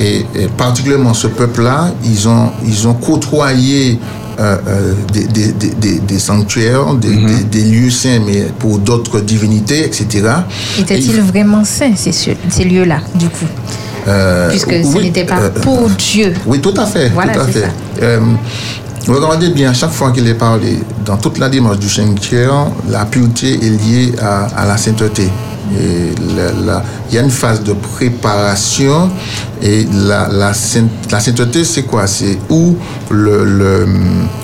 Et, 0.00 0.26
et 0.34 0.48
particulièrement 0.56 1.14
ce 1.14 1.28
peuple-là, 1.28 1.92
ils 2.04 2.28
ont, 2.28 2.50
ils 2.66 2.88
ont 2.88 2.94
côtoyé 2.94 3.98
euh, 4.40 4.56
euh, 4.66 4.94
des, 5.12 5.24
des- 5.26 5.52
des- 5.52 5.74
des- 5.74 5.98
des 6.00 6.18
sanctuaires, 6.18 6.94
des, 6.94 7.14
des- 7.14 7.44
des 7.44 7.62
lieux 7.64 7.90
saints, 7.90 8.20
mais 8.26 8.46
pour 8.58 8.78
d'autres 8.78 9.20
divinités, 9.20 9.84
etc. 9.84 10.06
Était-il 10.78 11.14
il- 11.16 11.20
vraiment 11.22 11.64
saint, 11.64 11.92
ces, 11.94 12.12
ces 12.12 12.64
lieux-là, 12.64 13.00
du 13.14 13.28
coup? 13.28 13.44
Puisque 14.50 14.70
ce 14.72 14.96
oui, 14.96 15.04
n'était 15.04 15.24
pas 15.24 15.38
euh, 15.40 15.50
pour 15.50 15.88
Dieu. 15.90 16.34
oui, 16.46 16.60
tout 16.60 16.74
à 16.76 16.86
fait. 16.86 17.08
Voilà, 17.10 17.32
tout 17.34 17.40
à 17.40 17.46
fait. 17.46 17.64
Euh, 18.02 18.20
regardez 19.08 19.50
bien, 19.50 19.72
chaque 19.72 19.92
fois 19.92 20.10
qu'il 20.12 20.26
est 20.28 20.34
parlé, 20.34 20.78
dans 21.04 21.16
toute 21.16 21.38
la 21.38 21.48
démarche 21.48 21.78
du 21.78 21.88
sanctuaire, 21.88 22.66
la 22.88 23.04
pureté 23.04 23.54
est 23.54 23.70
liée 23.70 24.12
à, 24.20 24.46
à 24.62 24.66
la 24.66 24.76
sainteté. 24.76 25.28
Et 25.78 26.12
la- 26.36 26.52
la- 26.66 26.82
il 27.08 27.14
y 27.14 27.18
a 27.18 27.22
une 27.22 27.30
phase 27.30 27.62
de 27.62 27.72
préparation 27.72 29.10
et 29.62 29.86
la, 30.08 30.28
la, 30.28 30.52
saint- 30.54 30.88
la 31.10 31.20
sainteté, 31.20 31.64
c'est 31.64 31.82
quoi? 31.84 32.06
C'est 32.06 32.36
où 32.50 32.76
le, 33.10 33.44
le- 33.44 33.86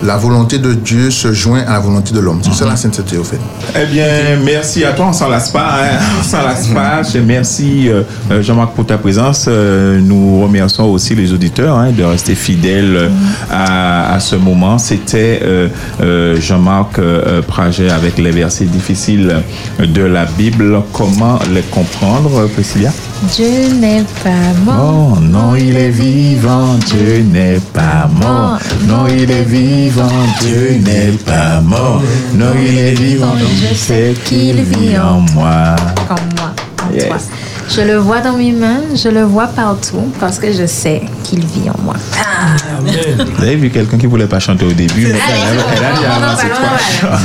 la 0.05 0.17
volonté 0.17 0.59
de 0.59 0.75
Dieu 0.75 1.11
se 1.11 1.33
joint 1.33 1.63
à 1.67 1.73
la 1.75 1.81
volonté 1.81 2.15
de 2.15 2.21
l'homme. 2.21 2.41
C'est 2.43 2.55
ça 2.55 2.67
la 2.67 2.77
sainteté, 2.77 3.17
au 3.19 3.25
fait. 3.25 3.39
Eh 3.75 3.87
bien, 3.87 4.05
merci 4.45 4.85
à 4.85 4.93
toi. 4.93 5.07
On 5.09 5.13
s'en 5.13 5.29
lasse 5.29 5.51
pas. 5.51 5.75
Hein. 5.83 5.99
On 6.21 6.23
s'en 6.23 6.43
lasse 6.43 6.69
pas. 6.69 7.03
Merci 7.27 7.89
euh, 7.89 8.03
euh, 8.31 8.43
Jean-Marc 8.43 8.73
pour 8.75 8.87
ta 8.87 8.97
présence. 8.99 9.47
Euh, 9.49 10.01
nous 10.01 10.41
remercions 10.43 10.91
aussi 10.91 11.15
les 11.15 11.33
auditeurs 11.33 11.77
hein, 11.77 11.91
de 11.91 12.05
rester 12.05 12.35
fidèles 12.35 13.11
à, 13.51 14.15
à 14.15 14.21
ce 14.21 14.37
moment. 14.37 14.79
C'était 14.79 15.41
euh, 15.43 16.41
Jean-Marc 16.41 17.01
Praget 17.47 17.91
avec 17.91 18.19
les 18.19 18.31
versets 18.31 18.67
difficiles 18.67 19.43
de 19.81 20.03
la 20.03 20.25
Bible. 20.27 20.81
Comment 20.93 21.39
les 21.53 21.63
comprendre, 21.63 22.47
Priscilla? 22.55 22.91
Dieu 23.35 23.69
n'est 23.75 24.05
pas 24.23 24.53
mort. 24.65 25.15
Oh 25.17 25.21
non, 25.21 25.55
il 25.57 25.77
est 25.77 25.91
vivant, 25.91 26.75
Dieu 26.87 27.25
n'est 27.31 27.59
pas 27.73 28.09
mort. 28.21 28.59
Non, 28.87 29.07
il 29.09 29.31
est 29.31 29.43
vivant, 29.43 30.09
Dieu 30.41 30.79
n'est 30.83 31.13
pas 31.27 31.61
mort. 31.61 32.01
Non, 32.35 32.47
il 32.59 32.79
est 32.79 32.93
vivant, 32.95 33.35
je 33.71 33.75
sais 33.75 34.15
qu'il 34.25 34.63
vit 34.63 34.97
en 34.99 35.21
moi. 35.35 35.75
Comme 36.07 36.17
moi, 36.37 36.53
en 36.89 36.95
Yes. 36.95 37.07
toi. 37.09 37.17
Je 37.71 37.83
le 37.83 37.97
vois 37.99 38.21
dans 38.21 38.33
mes 38.33 38.53
mains, 38.53 38.81
je 38.95 39.11
le 39.11 39.25
vois 39.25 39.47
partout, 39.49 40.11
parce 40.19 40.39
que 40.39 40.51
je 40.53 40.65
sais 40.65 41.03
qu'il 41.23 41.41
vit 41.41 41.69
en 41.69 41.77
moi. 41.85 41.95
Vous 43.37 43.43
avez 43.43 43.57
vu 43.57 43.69
quelqu'un 43.69 43.99
qui 43.99 44.07
voulait 44.07 44.27
pas 44.27 44.39
chanter 44.41 44.65
au 44.65 44.73
début, 44.73 45.07
mais 45.07 45.11
elle, 45.11 45.59
a- 45.59 45.65
elle 45.77 45.85
a 45.85 45.97
déjà 45.99 46.15
avancé 46.15 46.47
trois. 46.49 47.19